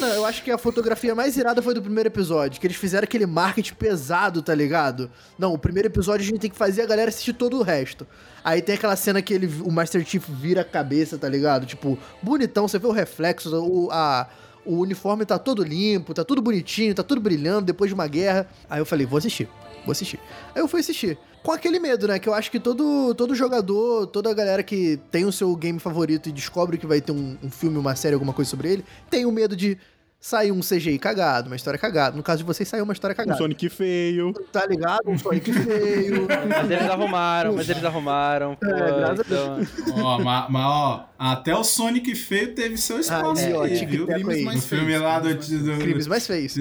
[0.00, 3.04] Não, eu acho que a fotografia mais irada foi do primeiro episódio, que eles fizeram
[3.04, 5.10] aquele marketing pesado, tá ligado?
[5.38, 8.06] Não, o primeiro episódio a gente tem que fazer a galera assistir todo o resto.
[8.44, 11.66] Aí tem aquela cena que ele, o Master Chief vira a cabeça, tá ligado?
[11.66, 14.28] Tipo, bonitão, você vê o reflexo, o, a,
[14.64, 18.46] o uniforme tá todo limpo, tá tudo bonitinho, tá tudo brilhando depois de uma guerra.
[18.68, 19.48] Aí eu falei, vou assistir,
[19.84, 20.18] vou assistir.
[20.54, 21.18] Aí eu fui assistir.
[21.42, 22.18] Com aquele medo, né?
[22.20, 25.78] Que eu acho que todo, todo jogador, toda a galera que tem o seu game
[25.80, 28.84] favorito e descobre que vai ter um, um filme, uma série, alguma coisa sobre ele,
[29.10, 29.76] tem o medo de
[30.22, 32.16] sair um CGI cagado, uma história cagada.
[32.16, 33.36] No caso de vocês, saiu uma história Um cagada.
[33.36, 34.32] Sonic feio.
[34.52, 35.00] Tá ligado?
[35.08, 36.28] Um Sonic feio.
[36.48, 38.54] Mas eles arrumaram, mas eles arrumaram.
[38.54, 40.04] Pô, É, graças a então...
[40.04, 44.20] Ó, mas, mas, ó, até o Sonic feio teve seu espaço é, ó, aí, tic-tac
[44.22, 44.30] viu?
[44.30, 44.44] aí.
[44.44, 46.56] No filme lá do, do, Crimes mais feios.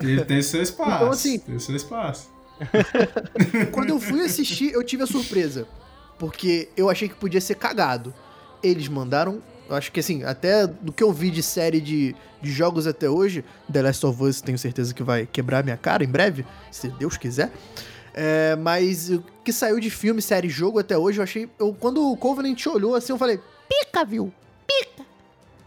[0.00, 0.94] Ele tem seu espaço.
[0.94, 2.31] Então, assim- Tem seu espaço.
[3.72, 5.66] Quando eu fui assistir, eu tive a surpresa.
[6.18, 8.14] Porque eu achei que podia ser cagado.
[8.62, 9.42] Eles mandaram.
[9.68, 13.08] Eu acho que assim, até do que eu vi de série de, de jogos até
[13.08, 16.88] hoje, The Last of Us tenho certeza que vai quebrar minha cara em breve, se
[16.88, 17.50] Deus quiser.
[18.14, 21.48] É, mas o que saiu de filme, série, jogo até hoje, eu achei.
[21.58, 24.32] Eu, quando o Covenant olhou assim, eu falei: pica, viu?
[24.66, 25.04] Pica!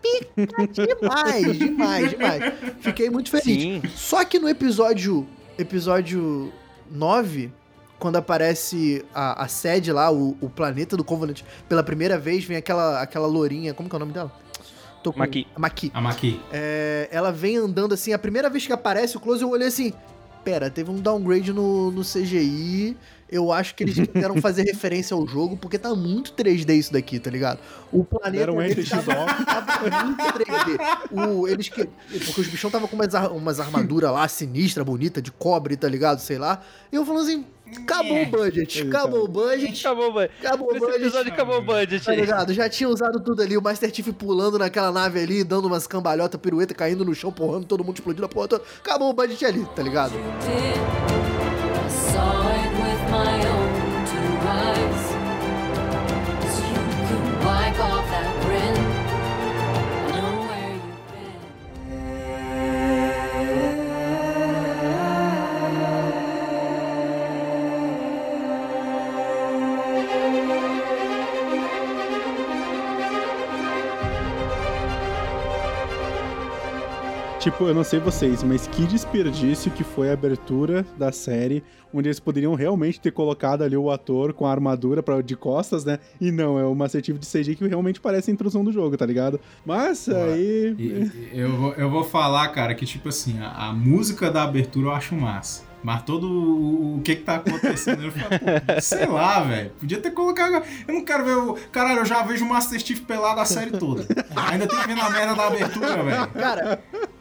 [0.01, 2.53] Pica demais, demais, demais.
[2.81, 3.45] Fiquei muito feliz.
[3.45, 3.81] Sim.
[3.95, 5.27] Só que no episódio
[5.57, 6.51] episódio
[6.91, 7.51] 9,
[7.99, 12.57] quando aparece a, a sede lá, o, o planeta do Covenant, pela primeira vez, vem
[12.57, 14.31] aquela, aquela lourinha, como que é o nome dela?
[15.03, 15.47] Tô com- Maqui.
[15.55, 15.91] A Maqui.
[15.93, 16.41] A Maqui.
[16.51, 19.93] É, ela vem andando assim, a primeira vez que aparece o close, eu olhei assim,
[20.43, 22.97] pera, teve um downgrade no, no CGI,
[23.29, 27.19] eu acho que eles quiseram fazer referência ao jogo, porque tá muito 3D isso daqui,
[27.19, 27.59] tá ligado?
[27.91, 29.13] O planeta Deram um deles tava,
[29.45, 31.29] tava muito 3D.
[31.29, 31.85] O, eles que,
[32.25, 36.19] porque os bichão tava com umas, umas armaduras lá, sinistra, bonita, de cobre, tá ligado?
[36.19, 36.61] Sei lá.
[36.91, 37.45] E eu falando assim,
[37.81, 40.29] acabou o budget, acabou o budget, Acabou, mano.
[40.39, 41.01] acabou o budget.
[41.01, 42.53] episódio acabou o budget Tá ligado?
[42.53, 46.39] Já tinha usado tudo ali, o Master Chief pulando naquela nave ali, dando umas cambalhotas,
[46.39, 48.63] pirueta, caindo no chão, porrando, todo mundo explodindo a porra toda.
[48.83, 50.13] Acabou o budget ali, tá ligado?
[77.45, 82.07] Tipo, eu não sei vocês, mas que desperdício que foi a abertura da série, onde
[82.07, 85.99] eles poderiam realmente ter colocado ali o ator com a armadura pra, de costas, né?
[86.19, 88.97] E não, é o Master Chief de CG que realmente parece a introdução do jogo,
[88.97, 89.39] tá ligado?
[89.63, 90.75] Mas aí.
[90.79, 90.83] E-
[91.35, 94.87] e- eu, vou, eu vou falar, cara, que tipo assim, a, a música da abertura
[94.87, 95.63] eu acho massa.
[95.83, 99.69] Mas todo o, o que que tá acontecendo, eu falo, pô, sei lá, velho.
[99.79, 100.65] Podia ter colocado.
[100.87, 101.53] Eu não quero ver o.
[101.71, 104.03] Caralho, eu já vejo o Master Chief pelado a série toda.
[104.35, 106.27] Ainda tem que ver na merda da abertura, velho.
[106.29, 106.79] Cara,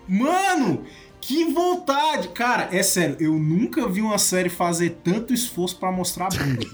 [0.09, 0.85] Mano,
[1.21, 2.29] que vontade!
[2.29, 6.67] Cara, é sério, eu nunca vi uma série fazer tanto esforço pra mostrar a bunda.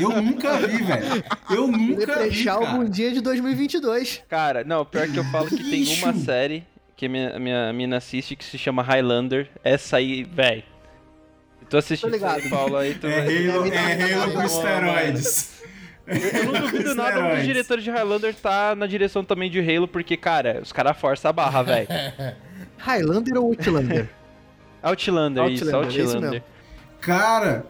[0.00, 1.24] Eu nunca vi, velho.
[1.50, 2.78] Eu nunca vi, Leprechar o cara.
[2.78, 4.22] Bundinha de 2022.
[4.28, 6.64] Cara, não, pior que eu falo que tem uma série
[6.96, 9.50] que a minha, minha mina assiste que se chama Highlander.
[9.64, 10.62] Essa aí, véi.
[11.60, 15.62] Eu tô assistindo aí, Paulo, aí tu É Halo, é Halo com esteroides.
[16.06, 19.88] Eu não duvido nada um dos diretores de Highlander tá na direção também de Halo,
[19.88, 21.88] porque, cara, os caras forçam a barra, velho.
[22.82, 24.08] Highlander ou Outlander?
[24.82, 26.30] Outlander, isso, Outlander, é isso Outlander.
[26.30, 26.44] mesmo.
[27.00, 27.64] Cara,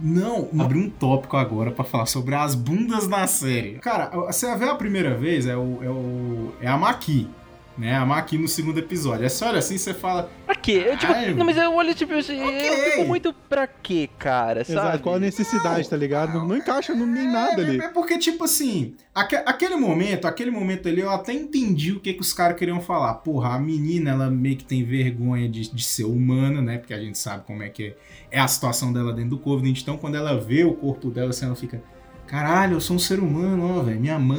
[0.00, 3.74] não, abri um tópico agora pra falar sobre as bundas na série.
[3.78, 7.28] Cara, você vê a primeira vez, é, o, é, o, é a Maki.
[7.76, 7.94] Né?
[7.96, 9.24] A Maki no segundo episódio.
[9.26, 10.30] É só olha assim, você fala.
[10.46, 10.84] Pra quê?
[10.86, 14.64] Eu, tipo, Ai, não, mas eu olho, tipo, assim, eu fico muito pra quê, cara,
[14.64, 14.78] sabe?
[14.78, 16.46] Exato, qual a necessidade, tá ligado?
[16.46, 17.78] Não encaixa no- nem nada ali.
[17.80, 22.12] É porque, tipo assim, aque- aquele momento, aquele momento ali, eu até entendi o que,
[22.14, 23.14] que os caras queriam falar.
[23.14, 26.78] Porra, a menina, ela meio que tem vergonha de, de ser humana, né?
[26.78, 27.94] Porque a gente sabe como é que
[28.30, 29.80] é a situação dela dentro do Covenant.
[29.80, 31.82] Então, quando ela vê o corpo dela, assim, ela fica...
[32.26, 34.00] Caralho, eu sou um ser humano, ó, velho.
[34.00, 34.38] Minha mão,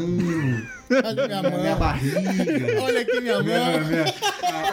[0.91, 1.61] Olha minha mão.
[1.61, 2.21] minha barriga.
[2.81, 3.43] Olha aqui minha mão.
[3.43, 4.05] minha-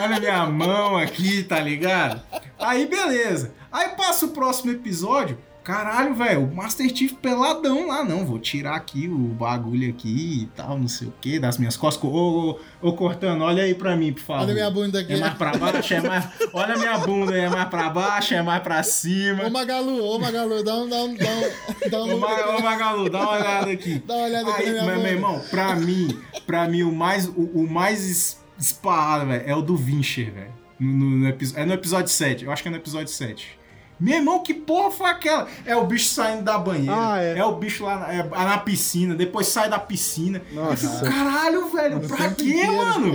[0.01, 2.21] olha minha mão aqui, tá ligado?
[2.59, 3.53] Aí beleza.
[3.71, 5.39] Aí passa o próximo episódio.
[5.65, 8.27] Caralho, velho, o Master Chief peladão lá, não.
[8.27, 12.03] Vou tirar aqui o bagulho aqui e tal, não sei o que, das minhas costas.
[12.03, 14.43] Ô, ô, ô, Cortano, olha aí pra mim, por favor.
[14.43, 15.13] Olha minha bunda aqui.
[15.13, 16.29] É mais pra baixo, é mais.
[16.53, 19.45] Olha minha bunda, é mais pra baixo, é mais pra cima.
[19.47, 20.89] Ô Magalu, ô Magalu, dá um.
[20.89, 24.03] Dá um, dá um, dá um Ô, Ma- ô, Magalu, dá uma olhada aqui.
[24.07, 25.03] Dá uma olhada aqui Aí, na minha mas, bunda.
[25.05, 29.55] meu irmão, pra mim, pra mim, o mais, o, o mais es- esparrado, velho, é
[29.55, 30.53] o do Vincher, velho.
[30.81, 32.45] No, no- no é no episódio 7.
[32.45, 33.62] Eu acho que é no episódio 7.
[34.03, 35.47] Meu irmão, que porra foi aquela?
[35.65, 36.93] É o bicho saindo da banheira.
[36.93, 37.45] Ah, é.
[37.45, 40.43] o bicho lá na, é, na piscina, depois sai da piscina.
[40.51, 40.87] Nossa.
[40.87, 43.15] Eu fico, caralho, velho, o pra quê, mano?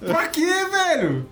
[0.00, 1.28] Pra quê, velho?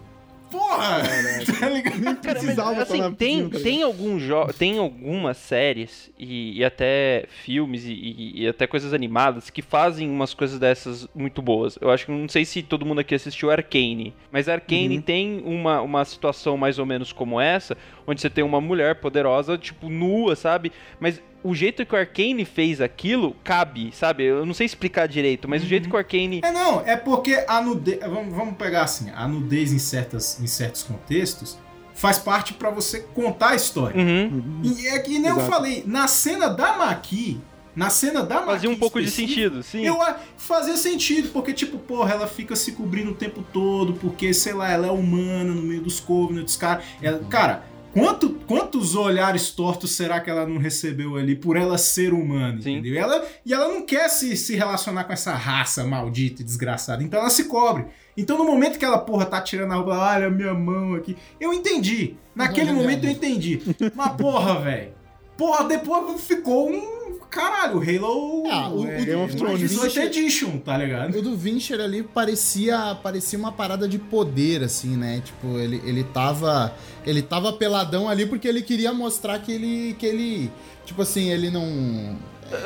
[0.50, 1.02] Porra!
[1.46, 1.52] tá?
[1.60, 6.64] Cara, mas, precisava tá assim, tem, tá tem, algum jo tem algumas séries e, e
[6.64, 11.78] até filmes e, e- e até coisas animadas que fazem umas coisas dessas muito boas.
[11.80, 15.02] Eu acho que não sei se todo mundo aqui assistiu Arcane, mas Arcane Uhum.
[15.02, 19.58] tem uma, uma situação mais ou menos como essa, onde você tem uma mulher poderosa,
[19.58, 20.72] tipo, nua, sabe?
[20.98, 24.24] Mas o jeito que o Arcane fez aquilo cabe, sabe?
[24.24, 26.40] Eu não sei explicar direito, mas o jeito que o Arcane.
[26.42, 28.00] É não, é porque a nudez.
[28.00, 31.58] Vamos, vamos pegar assim, a nudez em, certas, em certos contextos
[31.98, 34.00] faz parte pra você contar a história.
[34.00, 34.60] Uhum.
[34.62, 35.50] E é que nem eu Exato.
[35.50, 37.40] falei, na cena da Maki,
[37.74, 38.46] na cena da Maki.
[38.46, 39.84] Fazia um pouco de sentido, sim.
[39.84, 39.98] Eu
[40.36, 44.70] fazia sentido, porque, tipo, porra, ela fica se cobrindo o tempo todo, porque, sei lá,
[44.70, 46.82] ela é humana no meio dos Covenants, cara.
[47.02, 52.12] Ela, cara, quanto, quantos olhares tortos será que ela não recebeu ali por ela ser
[52.12, 52.72] humana, Sim.
[52.74, 52.94] entendeu?
[52.94, 57.02] E ela, e ela não quer se, se relacionar com essa raça maldita e desgraçada,
[57.02, 57.86] então ela se cobre.
[58.16, 61.52] Então, no momento que ela, porra, tá tirando a roupa, olha minha mão aqui, eu
[61.52, 62.16] entendi.
[62.34, 63.16] Naquele Olha minha momento eu mão.
[63.16, 63.60] entendi.
[63.94, 64.92] Mas, porra, velho.
[65.36, 66.97] Porra, depois ficou um.
[67.30, 68.44] Caralho, Halo.
[68.50, 69.60] Ah, o- o é, Game of Thrones.
[69.70, 71.16] 18 Edition, tá ligado?
[71.18, 75.22] O do Vincher ali parecia, parecia uma parada de poder, assim, né?
[75.24, 76.74] Tipo, ele, ele tava.
[77.06, 79.94] Ele tava peladão ali porque ele queria mostrar que ele.
[79.98, 80.50] que ele.
[80.86, 82.16] Tipo assim, ele não.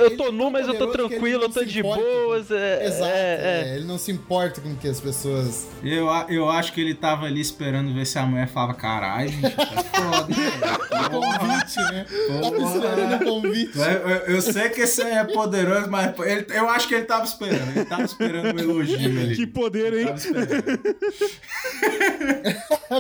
[0.01, 2.51] Eu tô nu, mas eu tô tranquilo, eu tô de boas.
[2.51, 3.05] É, Exato.
[3.05, 3.69] é, é.
[3.71, 5.67] é, Ele não se importa com que as pessoas.
[5.83, 9.51] Eu, eu acho que ele tava ali esperando ver se a mulher falava, caralho, gente,
[9.51, 10.33] tá foda.
[11.13, 12.07] Convite, né?
[12.41, 13.79] Tava esperando o convite.
[13.79, 17.05] Eu, eu- eu sei que esse aí é poderoso, mas ele- eu acho que ele
[17.05, 17.71] tava esperando.
[17.77, 19.35] Ele tava esperando um elogio ali.
[19.37, 20.07] Que poder, hein?
[20.07, 20.63] Tava esperando.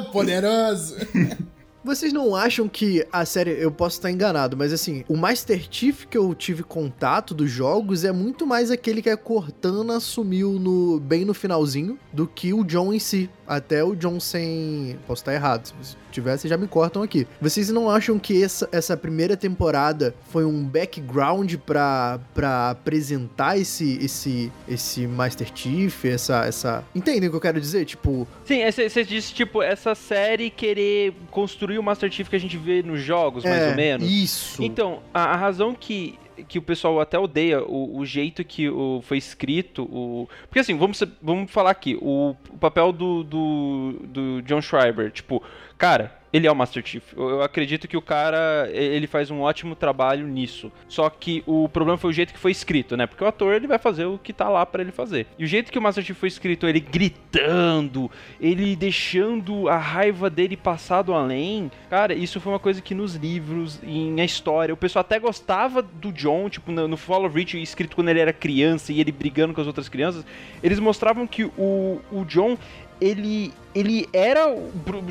[0.12, 0.96] Poderoso.
[1.84, 6.06] Vocês não acham que a série, eu posso estar enganado, mas assim, o Master Chief
[6.06, 11.00] que eu tive contato dos jogos é muito mais aquele que a Cortana assumiu no,
[11.00, 13.28] bem no finalzinho do que o John em si.
[13.44, 14.96] Até o John sem.
[15.08, 15.72] Posso estar errado,
[16.12, 17.26] tiver, vocês já me cortam aqui.
[17.40, 23.98] Vocês não acham que essa, essa primeira temporada foi um background pra, pra apresentar esse,
[24.02, 26.84] esse, esse Master Chief, essa, essa.
[26.94, 27.84] Entendem o que eu quero dizer?
[27.84, 32.56] Tipo, Sim, você disse, tipo, essa série querer construir o Master Chief que a gente
[32.56, 34.10] vê nos jogos, mais é, ou menos.
[34.10, 34.62] Isso.
[34.62, 39.00] Então, a, a razão que, que o pessoal até odeia o, o jeito que o,
[39.02, 40.28] foi escrito, o...
[40.48, 45.42] Porque assim, vamos, vamos falar aqui, o, o papel do, do, do John Schreiber, tipo,
[45.76, 47.12] cara, ele é o Master Chief.
[47.14, 50.72] Eu, acredito que o cara, ele faz um ótimo trabalho nisso.
[50.88, 53.06] Só que o problema foi o jeito que foi escrito, né?
[53.06, 55.26] Porque o ator, ele vai fazer o que tá lá pra ele fazer.
[55.38, 60.30] E o jeito que o Master Chief foi escrito, ele gritando, ele deixando a raiva
[60.30, 64.76] dele passado além, cara, isso foi uma coisa que nos livros, em a história, o
[64.76, 68.32] pessoal até gostava do John, tipo, no, no Fall of Reach, escrito quando ele era
[68.32, 70.24] criança e ele brigando com as outras crianças,
[70.62, 72.56] eles mostravam que o, o John,
[73.04, 74.54] ele, ele era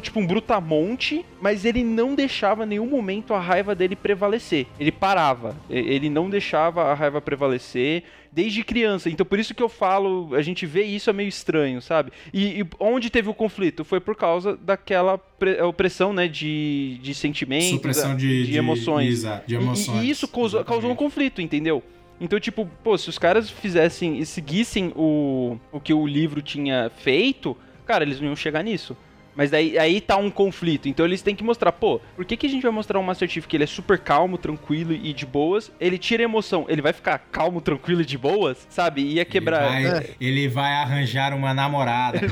[0.01, 4.65] tipo um brutamonte, mas ele não deixava em nenhum momento a raiva dele prevalecer.
[4.79, 9.09] Ele parava, e- ele não deixava a raiva prevalecer desde criança.
[9.09, 12.11] Então por isso que eu falo, a gente vê isso é meio estranho, sabe?
[12.33, 17.13] E, e onde teve o conflito foi por causa daquela pre- opressão, né, de, de
[17.13, 19.09] sentimentos, Supressão da- de, de emoções.
[19.09, 20.03] Exato, de E- emoções.
[20.03, 21.83] E, isso causou, causou um conflito, entendeu?
[22.21, 26.89] Então, tipo, pô, se os caras fizessem e seguissem o, o que o livro tinha
[26.97, 28.95] feito, cara, eles não iam chegar nisso.
[29.33, 30.89] Mas daí aí tá um conflito.
[30.89, 33.29] Então eles têm que mostrar, pô, por que, que a gente vai mostrar um Master
[33.29, 35.71] Chief que ele é super calmo, tranquilo e de boas?
[35.79, 39.01] Ele tira a emoção, ele vai ficar calmo, tranquilo e de boas, sabe?
[39.01, 39.79] Ia quebrar.
[39.79, 42.19] Ele vai, ele vai arranjar uma namorada.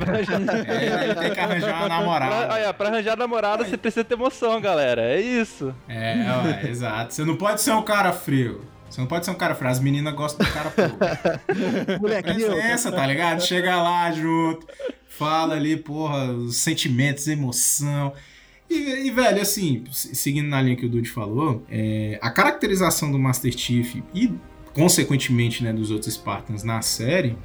[0.68, 2.54] É, ele tem que arranjar uma Pra, namorada.
[2.54, 5.02] olha, pra arranjar namorada você precisa ter emoção, galera.
[5.02, 5.74] É isso.
[5.88, 7.14] É, ué, exato.
[7.14, 8.60] Você não pode ser um cara frio.
[8.90, 9.70] Você não pode ser um cara frio.
[9.72, 10.98] As meninas gostam do cara frio.
[12.02, 12.52] Molequinho.
[12.52, 13.42] Presença, tá ligado?
[13.42, 14.68] Chega lá junto,
[15.10, 18.14] fala ali, porra, os sentimentos, emoção.
[18.70, 23.12] E, e, velho, assim, se- seguindo na linha que o Dude falou, é, a caracterização
[23.12, 24.32] do Master Chief e,
[24.74, 27.36] consequentemente, né, dos outros Spartans na série,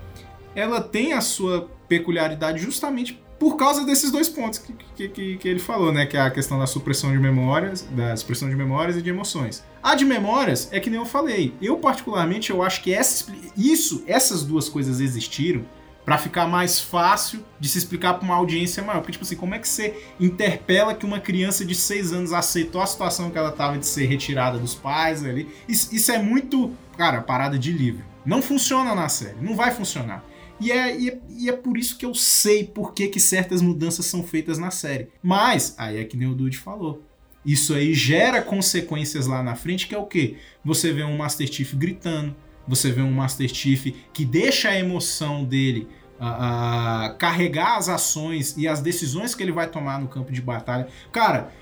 [0.55, 5.49] ela tem a sua peculiaridade justamente por causa desses dois pontos que, que, que, que
[5.49, 6.07] ele falou, né?
[6.07, 9.65] Que é a questão da supressão de memórias, da supressão de memórias e de emoções.
[9.83, 11.53] A de memórias é que nem eu falei.
[11.61, 15.65] Eu, particularmente, eu acho que essa, isso, essas duas coisas existiram
[16.05, 19.01] pra ficar mais fácil de se explicar pra uma audiência maior.
[19.01, 22.81] Porque, tipo assim, como é que você interpela que uma criança de 6 anos aceitou
[22.81, 25.49] a situação que ela tava de ser retirada dos pais ali?
[25.69, 28.05] Isso, isso é muito, cara, parada de livro.
[28.25, 30.25] Não funciona na série, não vai funcionar.
[30.61, 33.61] E é, e, é, e é por isso que eu sei por que, que certas
[33.61, 35.09] mudanças são feitas na série.
[35.23, 37.03] Mas, aí é que nem o Dude falou.
[37.45, 40.37] Isso aí gera consequências lá na frente, que é o quê?
[40.65, 42.35] Você vê um Master Chief gritando,
[42.67, 45.89] você vê um Master Chief que deixa a emoção dele
[46.19, 50.89] a, carregar as ações e as decisões que ele vai tomar no campo de batalha.
[51.12, 51.53] Cara,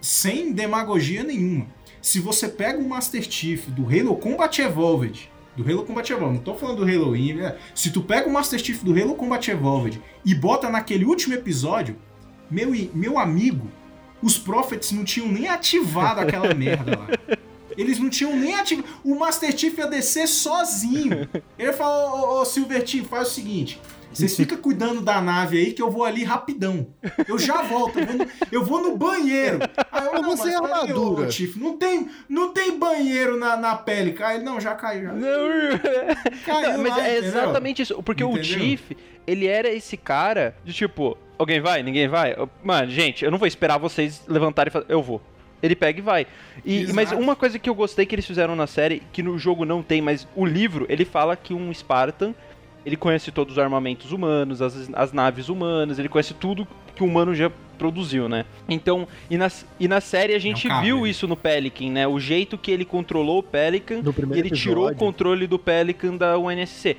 [0.00, 1.66] sem demagogia nenhuma.
[2.00, 6.44] Se você pega o Master Chief do Halo Combat Evolved, do Halo Combat Evolved, não
[6.44, 7.56] tô falando do Halo Infinite, né?
[7.74, 11.96] se tu pega o Master Chief do Halo Combat Evolved e bota naquele último episódio,
[12.50, 13.70] meu, meu amigo,
[14.22, 17.06] os Prophets não tinham nem ativado aquela merda lá.
[17.76, 18.88] Eles não tinham nem ativado.
[19.04, 21.28] O Master Chief ia descer sozinho.
[21.58, 23.80] Ele falou: Ô, ô Silver Team, faz o seguinte.
[24.12, 26.86] Vocês ficam cuidando da nave aí que eu vou ali rapidão.
[27.26, 29.58] Eu já volto, eu vou no, eu vou no banheiro.
[29.90, 33.74] Aí Eu vou "Não, sem peraí, armadura." Chief, não tem, não tem banheiro na, na
[33.74, 34.12] pele.
[34.12, 35.02] Cai, não, já caiu.
[35.06, 35.14] Já.
[36.46, 37.28] Caiu Não, mas lá, é entendeu?
[37.28, 38.02] exatamente isso.
[38.04, 38.44] Porque o Entendeu?
[38.44, 38.92] Chief,
[39.26, 41.82] ele era esse cara de tipo, alguém vai?
[41.82, 42.36] Ninguém vai?
[42.62, 44.86] Mano, gente, eu não vou esperar vocês levantarem e fazer.
[44.88, 45.20] Eu vou.
[45.64, 46.26] Ele pega e vai.
[46.62, 49.64] E, mas uma coisa que eu gostei que eles fizeram na série, que no jogo
[49.64, 52.34] não tem, mas o livro, ele fala que um Spartan,
[52.84, 57.06] ele conhece todos os armamentos humanos, as, as naves humanas, ele conhece tudo que o
[57.06, 58.44] humano já produziu, né?
[58.68, 59.50] Então, e na,
[59.80, 61.08] e na série a gente cabra, viu né?
[61.08, 62.06] isso no Pelican, né?
[62.06, 64.02] O jeito que ele controlou o Pelican
[64.34, 64.98] e ele tirou o episódio.
[64.98, 66.94] controle do Pelican da UNSC.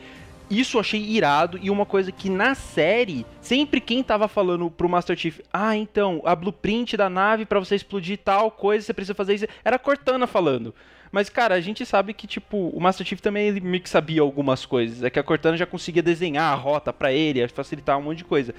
[0.49, 4.87] Isso eu achei irado e uma coisa que na série, sempre quem tava falando pro
[4.87, 9.15] Master Chief, ah, então, a blueprint da nave pra você explodir tal coisa, você precisa
[9.15, 10.73] fazer isso, era Cortana falando.
[11.11, 14.21] Mas, cara, a gente sabe que, tipo, o Master Chief também ele meio que sabia
[14.21, 15.01] algumas coisas.
[15.01, 18.25] É que a Cortana já conseguia desenhar a rota pra ele, facilitar um monte de
[18.25, 18.53] coisa.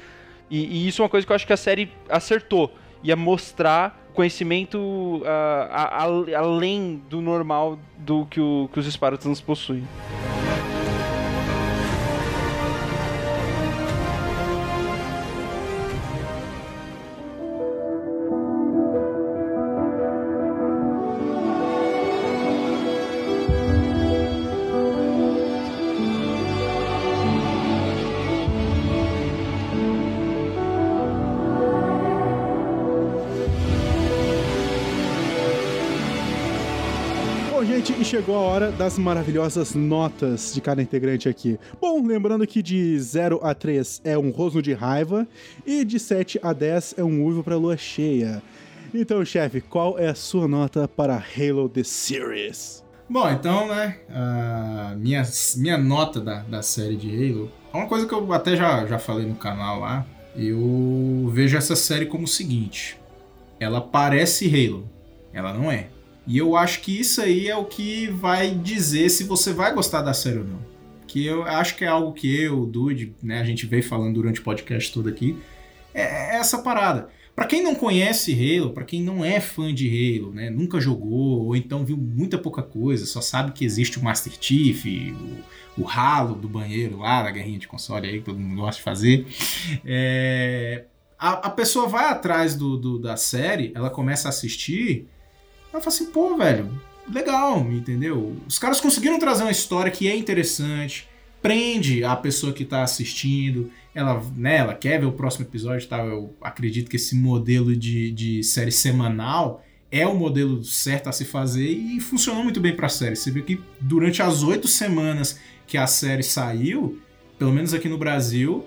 [0.50, 2.72] E, e isso é uma coisa que eu acho que a série acertou.
[3.04, 9.40] Ia mostrar conhecimento ah, a- a- além do normal do que, o- que os Spartans
[9.40, 9.86] possuem.
[37.88, 41.58] E chegou a hora das maravilhosas notas de cada integrante aqui.
[41.80, 45.26] Bom, lembrando que de 0 a 3 é um rosno de raiva
[45.64, 48.42] e de 7 a 10 é um uivo pra lua cheia.
[48.92, 52.84] Então, chefe, qual é a sua nota para Halo The Series?
[53.08, 53.98] Bom, então, né,
[54.98, 55.22] minha,
[55.56, 58.98] minha nota da, da série de Halo é uma coisa que eu até já, já
[58.98, 60.04] falei no canal lá.
[60.34, 62.98] Eu vejo essa série como o seguinte:
[63.60, 64.88] ela parece Halo,
[65.32, 65.88] ela não é.
[66.26, 70.02] E eu acho que isso aí é o que vai dizer se você vai gostar
[70.02, 70.58] da série ou não.
[71.06, 74.14] Que eu acho que é algo que eu, o Dude, né, a gente veio falando
[74.14, 75.36] durante o podcast todo aqui,
[75.94, 76.02] é
[76.34, 77.08] é essa parada.
[77.34, 81.44] Pra quem não conhece Halo, pra quem não é fã de Halo, né, nunca jogou
[81.46, 84.84] ou então viu muita pouca coisa, só sabe que existe o Master Chief,
[85.76, 88.78] o, o ralo do banheiro lá, da guerrinha de console aí que todo mundo gosta
[88.78, 89.26] de fazer.
[89.84, 90.84] É,
[91.18, 95.06] a, a pessoa vai atrás do, do- da série, ela começa a assistir,
[95.76, 96.68] ela fala assim, pô, velho,
[97.12, 98.36] legal, entendeu?
[98.48, 101.08] Os caras conseguiram trazer uma história que é interessante,
[101.40, 106.06] prende a pessoa que tá assistindo, ela, né, ela quer ver o próximo episódio tal.
[106.06, 111.24] Eu acredito que esse modelo de, de série semanal é o modelo certo a se
[111.24, 113.16] fazer e funcionou muito bem pra série.
[113.16, 117.00] Você viu que durante as oito semanas que a série saiu,
[117.38, 118.64] pelo menos aqui no Brasil,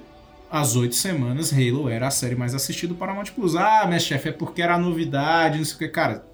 [0.50, 3.56] as oito semanas, Halo era a série mais assistida do Paramount Plus.
[3.56, 5.88] Ah, mas chefe, é porque era novidade, não sei o que.
[5.90, 6.26] Cara,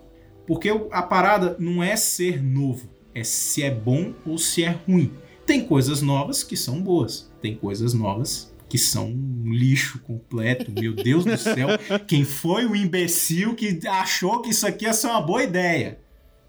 [0.47, 5.13] porque a parada não é ser novo, é se é bom ou se é ruim.
[5.45, 10.71] Tem coisas novas que são boas, tem coisas novas que são um lixo completo.
[10.71, 11.69] Meu Deus do céu,
[12.07, 15.99] quem foi o imbecil que achou que isso aqui ia ser uma boa ideia?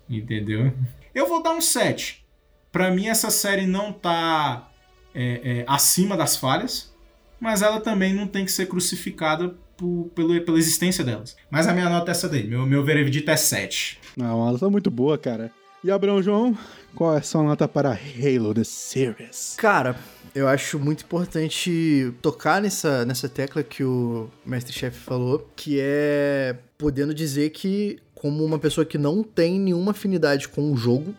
[0.09, 0.73] Entendeu?
[1.15, 2.25] Eu vou dar um 7.
[2.73, 4.71] Pra mim, essa série não tá
[5.15, 6.95] é, é, acima das falhas,
[7.41, 11.37] mas ela também não tem que ser crucificada por- pelo- pela existência delas.
[11.51, 12.47] Mas a minha nota é essa daí.
[12.47, 13.99] Meu, meu veredito é 7.
[14.17, 15.51] Não, uma nota muito boa, cara.
[15.85, 16.57] E Abrão João,
[16.95, 19.55] qual é a sua nota para Halo The Series?
[19.57, 19.95] Cara,
[20.35, 26.57] eu acho muito importante tocar nessa, nessa tecla que o Mestre Chef falou, que é
[26.77, 31.15] podendo dizer que, como uma pessoa que não tem nenhuma afinidade com o jogo,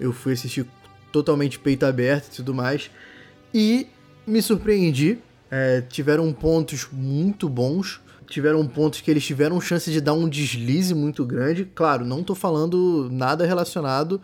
[0.00, 0.66] eu fui assistir
[1.12, 2.90] totalmente peito aberto e tudo mais,
[3.54, 3.86] e
[4.26, 5.18] me surpreendi.
[5.50, 8.00] É, tiveram pontos muito bons.
[8.28, 11.64] Tiveram pontos que eles tiveram chance de dar um deslize muito grande.
[11.74, 14.20] Claro, não tô falando nada relacionado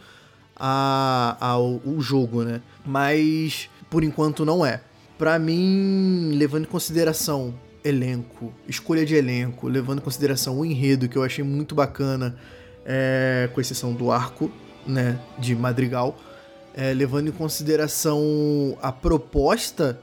[0.55, 2.61] a- ao, ao jogo, né?
[2.85, 4.81] Mas por enquanto não é.
[5.18, 11.16] Pra mim, levando em consideração elenco, escolha de elenco, levando em consideração o enredo que
[11.16, 12.37] eu achei muito bacana,
[12.85, 14.51] é, com exceção do arco,
[14.87, 16.16] né, de Madrigal,
[16.74, 19.99] é, levando em consideração a proposta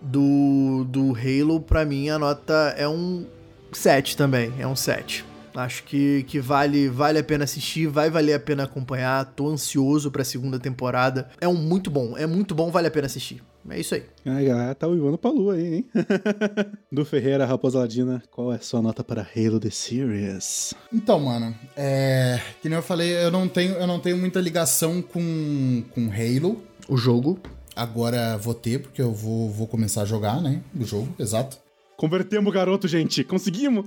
[0.00, 3.26] do, do Halo, pra mim a nota é um
[3.72, 5.24] 7 também, é um 7.
[5.56, 9.24] Acho que, que vale, vale a pena assistir, vai valer a pena acompanhar.
[9.34, 11.30] Tô ansioso pra segunda temporada.
[11.40, 13.42] É um muito bom, é muito bom, vale a pena assistir.
[13.68, 14.04] É isso aí.
[14.24, 15.86] A galera tá uivando pra lua aí, hein?
[16.92, 20.74] Do Ferreira, Raposa Ladina, qual é a sua nota para Halo The Series?
[20.92, 22.38] Então, mano, é.
[22.60, 26.62] Que nem eu falei, eu não tenho, eu não tenho muita ligação com, com Halo.
[26.88, 27.40] O jogo.
[27.76, 30.62] Agora vou ter, porque eu vou, vou começar a jogar, né?
[30.74, 31.58] O jogo, exato.
[31.94, 33.22] Convertemos o garoto, gente.
[33.22, 33.84] Conseguimos?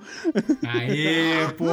[0.68, 1.66] Aê, pô!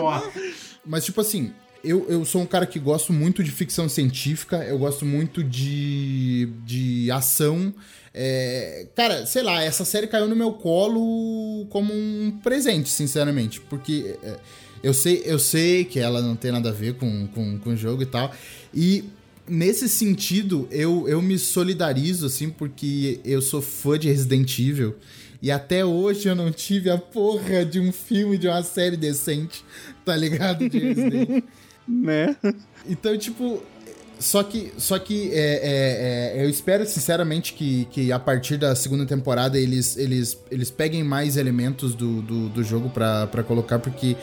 [0.85, 1.53] Mas, tipo assim,
[1.85, 6.49] eu, eu sou um cara que gosto muito de ficção científica, eu gosto muito de,
[6.65, 7.73] de ação.
[8.13, 13.61] É, cara, sei lá, essa série caiu no meu colo como um presente, sinceramente.
[13.61, 14.37] Porque é,
[14.83, 17.77] eu, sei, eu sei que ela não tem nada a ver com, com, com o
[17.77, 18.33] jogo e tal.
[18.75, 19.05] E
[19.49, 24.97] nesse sentido, eu, eu me solidarizo, assim, porque eu sou fã de Resident Evil.
[25.41, 29.65] E até hoje eu não tive a porra de um filme, de uma série decente,
[30.05, 30.69] tá ligado?
[30.69, 31.45] De Resident.
[31.87, 32.37] né?
[32.89, 33.63] Então, tipo.
[34.19, 38.75] Só que, só que é, é, é, eu espero sinceramente que, que a partir da
[38.75, 44.17] segunda temporada eles, eles, eles peguem mais elementos do, do, do jogo pra colocar, porque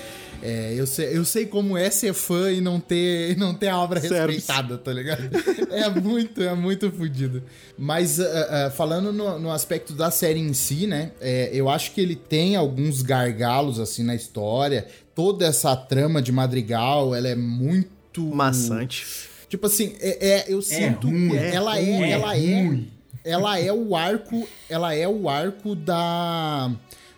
[0.46, 3.80] é, eu, sei, eu sei como é ser fã e não ter, não ter a
[3.80, 4.40] obra Service.
[4.40, 5.22] respeitada, tá ligado?
[5.72, 7.42] É muito, é muito fodido.
[7.78, 11.12] Mas ah, ah, falando no, no aspecto da série em si, né?
[11.22, 14.86] é, eu acho que ele tem alguns gargalos assim na história.
[15.16, 19.06] Toda essa trama de Madrigal, ela é muito Maçante.
[19.48, 22.64] Tipo assim, é, é- eu sinto ruim, que é ela é, ruim, é ela é,
[22.64, 22.92] ruim.
[23.24, 26.72] ela é o arco, ela é o arco da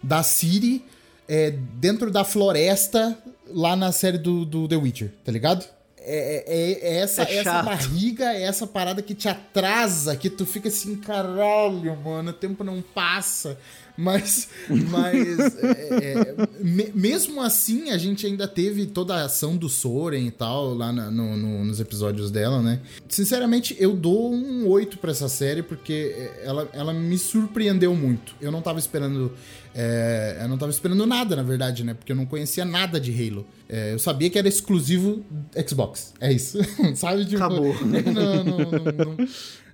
[0.03, 0.85] da Ciri
[1.27, 3.17] é, dentro da floresta
[3.49, 5.65] lá na série do, do The Witcher, tá ligado?
[6.07, 10.45] É, é- é essa, É essa barriga, é essa parada que te atrasa, que tu
[10.45, 13.57] fica assim, caralho, mano, o tempo não passa.
[13.97, 14.49] Mas,
[14.89, 20.27] mas é, é, me- mesmo assim, a gente ainda teve toda a ação do Soren
[20.27, 22.81] e tal lá na- no- no- nos episódios dela, né?
[23.09, 28.35] Sinceramente, eu dou um 8 pra essa série porque ela, ela me surpreendeu muito.
[28.41, 29.31] Eu não tava esperando.
[29.77, 31.93] É, eu não tava esperando nada, na verdade, né?
[31.93, 33.45] Porque eu não conhecia nada de Halo.
[33.67, 35.25] É, eu sabia que era exclusivo
[35.67, 36.13] Xbox.
[36.21, 36.59] É isso.
[36.95, 37.25] Sabe?
[37.25, 37.75] Tipo, Acabou.
[37.83, 38.57] não, não,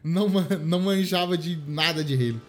[0.04, 2.41] não, não, não manjava de nada de Halo.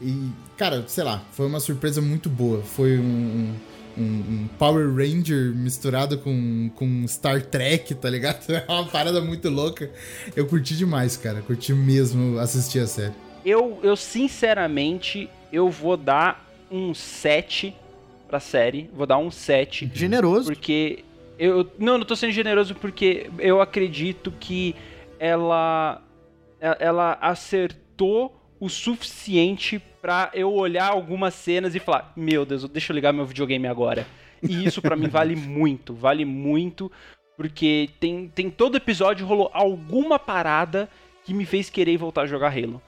[0.00, 2.62] E, cara, sei lá, foi uma surpresa muito boa.
[2.62, 3.52] Foi um,
[3.98, 8.46] um, um Power Ranger misturado com, com Star Trek, tá ligado?
[8.48, 9.90] É uma parada muito louca.
[10.36, 11.42] Eu curti demais, cara.
[11.42, 13.14] Curti mesmo assistir a série.
[13.44, 17.74] Eu, eu sinceramente, eu vou dar um 7
[18.26, 18.88] pra série.
[18.94, 19.90] Vou dar um 7.
[19.94, 20.52] Generoso.
[20.52, 21.04] Porque
[21.38, 24.74] eu não, não tô sendo generoso porque eu acredito que
[25.18, 26.02] ela
[26.60, 32.92] e- ela acertou o suficiente pra eu olhar algumas cenas e falar: "Meu Deus, deixa
[32.92, 34.06] eu ligar meu videogame agora".
[34.42, 36.90] E isso pra mim vale muito, vale muito,
[37.36, 40.88] porque tem tem todo episódio rolou alguma parada
[41.24, 42.82] que me fez querer voltar a jogar Halo.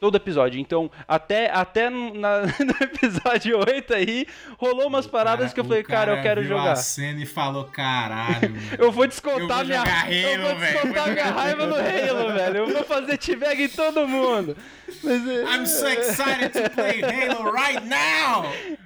[0.00, 0.60] Todo episódio.
[0.60, 4.26] Então, até, até no, na- no episódio 8 aí,
[4.56, 6.72] rolou umas paradas que eu falei, cara, eu quero viu jogar.
[6.72, 8.54] a cena e falou, caralho.
[8.78, 12.56] Eu vou descontar Eu vou minha Eu vou descontar Vou minha raiva no Halo, velho.
[12.58, 14.56] Eu vou fazer t-bag em todo mundo.
[15.02, 18.44] Mas, é- I'm so excited to play Halo right now!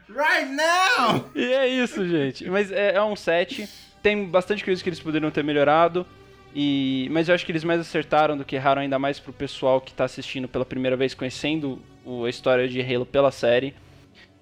[0.08, 1.30] Right now!
[1.34, 2.48] E é isso, gente.
[2.48, 3.68] Mas é, é um set.
[4.02, 6.06] Tem bastante coisas que eles poderiam ter melhorado.
[6.54, 9.80] E, mas eu acho que eles mais acertaram do que erraram, ainda mais pro pessoal
[9.80, 13.74] que tá assistindo pela primeira vez, conhecendo o- a história de Halo pela série.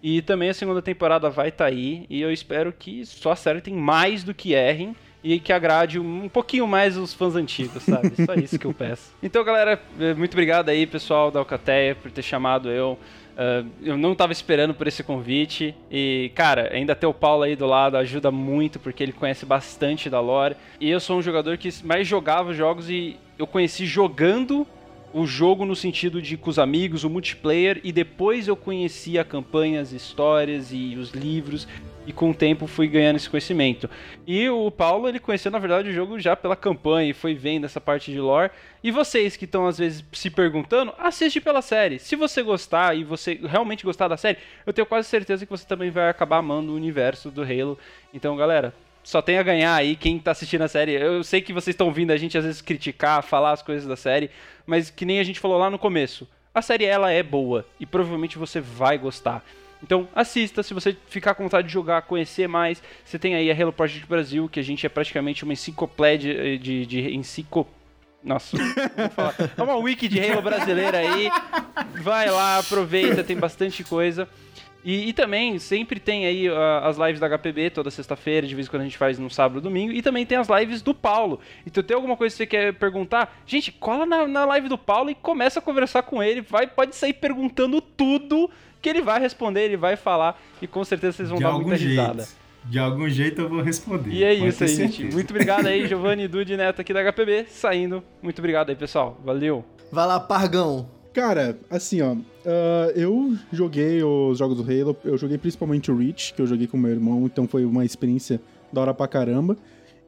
[0.02, 2.06] E também a segunda temporada vai estar aí.
[2.08, 4.96] E eu espero que só acertem mais do que errem.
[5.22, 8.10] E que agrade um pouquinho mais os fãs antigos, sabe?
[8.24, 9.12] Só isso que eu peço.
[9.22, 12.98] Então, galera, eh, muito obrigado aí, pessoal da Alcateia, por ter chamado eu.
[13.42, 15.74] Ah, eu não tava esperando por esse convite.
[15.90, 20.10] E, cara, ainda ter o Paulo aí do lado ajuda muito, porque ele conhece bastante
[20.10, 20.56] da lore.
[20.78, 24.66] E eu sou um jogador que mais jogava jogos e eu conheci jogando
[25.14, 29.24] o jogo no sentido de com os amigos, o multiplayer, e depois eu conheci a
[29.24, 31.66] campanha, as histórias e os livros,
[32.10, 33.88] e com o tempo fui ganhando esse conhecimento.
[34.26, 37.64] E o Paulo, ele conheceu na verdade o jogo já pela campanha e foi vendo
[37.64, 38.50] essa parte de lore.
[38.82, 42.00] E vocês que estão às vezes se perguntando, assiste pela série.
[42.00, 45.64] Se você gostar e você realmente gostar da série, eu tenho quase certeza que você
[45.64, 47.78] também vai acabar amando o universo do Halo.
[48.12, 50.94] Então, galera, só tem a ganhar aí quem tá assistindo a série.
[50.94, 53.96] Eu sei que vocês estão vindo a gente às vezes criticar, falar as coisas da
[53.96, 54.30] série,
[54.66, 56.26] mas que nem a gente falou lá no começo.
[56.52, 59.44] A série ela é boa e provavelmente você vai gostar.
[59.82, 63.54] Então assista, se você ficar com vontade de jogar, conhecer mais, você tem aí a
[63.54, 67.66] Halo Project Brasil, que a gente é praticamente uma enciclopédia eh, de, de enciclo...
[68.22, 68.58] Nossa.
[69.56, 71.30] É uma wiki de Halo brasileira aí.
[72.02, 74.28] Vai lá, aproveita, tem bastante coisa.
[74.84, 78.66] E, e também sempre tem aí ah, as lives da HPB toda sexta-feira, de vez
[78.66, 79.92] em quando a gente faz no sábado e domingo.
[79.92, 81.40] E também tem as lives do Paulo.
[81.66, 83.40] Então tem alguma coisa que você quer perguntar?
[83.46, 86.40] Gente, cola na, na live do Paulo e começa a conversar com ele.
[86.40, 88.50] Vai, pode sair perguntando tudo
[88.80, 90.40] que ele vai responder, ele vai falar.
[90.60, 91.90] E com certeza vocês vão De dar muita jeito.
[92.00, 92.26] risada.
[92.64, 94.10] De algum jeito eu vou responder.
[94.10, 95.04] E é pode isso aí, gente.
[95.04, 98.02] Muito obrigado aí, Giovanni Dude Neto aqui da HPB, saindo.
[98.22, 99.18] Muito obrigado aí, pessoal.
[99.24, 99.64] Valeu.
[99.90, 100.88] Vai lá, Pargão.
[101.12, 102.14] Cara, assim, ó.
[102.46, 106.66] ah, eu joguei os jogos do Halo, eu joguei principalmente o Reach, que eu joguei
[106.66, 108.40] com meu irmão, então foi uma experiência
[108.72, 109.56] da hora pra caramba.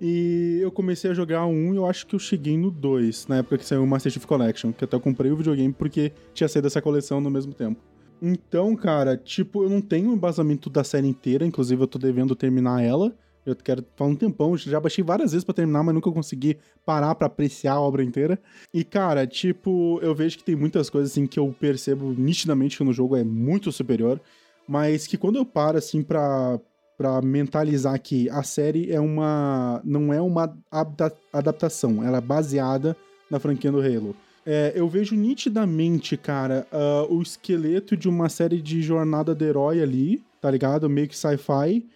[0.01, 3.37] E eu comecei a jogar um e eu acho que eu cheguei no 2, na
[3.39, 6.49] época que saiu o Master Chief Collection, que até eu comprei o videogame porque tinha
[6.49, 7.81] saído essa coleção no mesmo tempo.
[8.25, 12.37] Então, cara, tipo, eu não tenho um embasamento da série inteira, inclusive eu tô devendo
[12.37, 13.13] terminar ela.
[13.45, 16.57] Eu quero falar um tempão, já baixei várias vezes pra terminar, mas nunca consegui
[16.87, 18.39] parar pra apreciar a obra inteira.
[18.73, 22.85] E, cara, tipo, eu vejo que tem muitas coisas, assim, que eu percebo nitidamente que
[22.85, 24.21] no jogo é muito superior,
[24.69, 26.61] mas que quando eu paro, assim, pra,
[26.97, 29.81] pra mentalizar que a série é uma...
[29.85, 32.97] não é uma adapta- adaptação, ela é baseada
[33.29, 34.15] na franquia do Halo.
[34.45, 39.81] É, eu vejo nitidamente, cara, ah, o esqueleto de uma série de jornada do herói
[39.83, 40.89] ali, tá ligado?
[40.91, 41.87] Meio que sci-fi.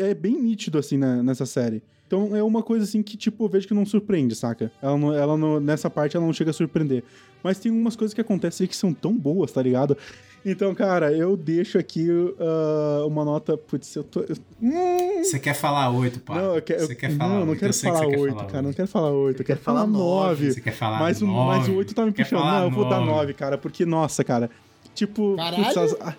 [0.00, 1.82] É bem nítido, assim, né, nessa série.
[2.06, 4.72] Então é uma coisa, assim, que, tipo, eu vejo que não surpreende, saca?
[4.82, 7.04] Ela, não, ela não- nessa parte ela não chega a surpreender.
[7.40, 9.96] Mas tem umas coisas que acontecem aí que são tão boas, tá ligado?
[10.44, 13.56] Então, cara, eu deixo aqui ah, uma nota.
[13.58, 14.24] Putz, eu tô.
[14.62, 16.34] Hum, Você quer falar 8, pá?
[16.36, 18.34] não, eu quero, Você quer não, falar eu não 8, quero falar você quer 8,
[18.34, 18.62] falar cara.
[18.62, 18.76] Não oito.
[18.76, 20.52] quero falar 8, eu quero quer falar 9.
[20.52, 21.58] Você quer falar Mas, o- 9?
[21.58, 22.40] mas o 8 tá me puxando.
[22.40, 23.10] Não, eu vou dar 9.
[23.12, 24.48] 9, cara, porque, nossa, cara.
[24.94, 25.64] Tipo, Caralho!
[25.64, 26.14] putz, as-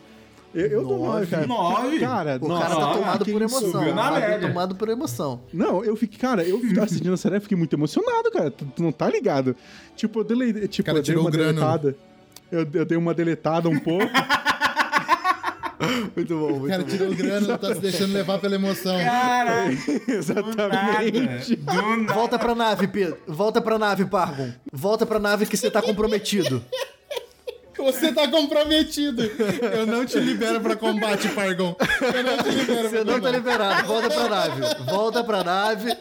[0.54, 1.48] eu, eu dou 9, cara.
[1.48, 2.00] Nove?
[2.00, 3.72] Cara, O nossa, cara tá tomado por emoção.
[3.72, 4.48] subiu na O cara tá média.
[4.50, 5.42] tomado por emoção.
[5.54, 8.52] Não, eu fiquei, cara, eu assistindo a série, eu fiquei muito emocionado, cara.
[8.52, 9.56] Tu, tu não tá ligado?
[9.96, 11.60] Tipo, eu dele, tipo, cara eu dei tirou uma o grano.
[12.52, 14.06] Eu, eu dei uma deletada um pouco.
[16.16, 16.90] Muito bom, muito O cara bom.
[16.90, 18.96] tirou grana, não tá se deixando levar pela emoção.
[19.04, 19.78] Caralho,
[20.08, 21.56] Exatamente.
[21.56, 22.14] do nada.
[22.14, 23.18] Volta pra nave, Pedro.
[23.28, 24.52] Volta pra nave, Pargon.
[24.72, 26.64] Volta pra nave que você tá comprometido.
[27.78, 29.24] Você tá comprometido.
[29.74, 31.76] Eu não te libero pra combate, Pargon.
[32.14, 33.36] Eu não te libero Você pra não tá combate.
[33.36, 33.88] liberado.
[33.88, 34.62] Volta pra nave.
[34.86, 35.98] Volta pra nave.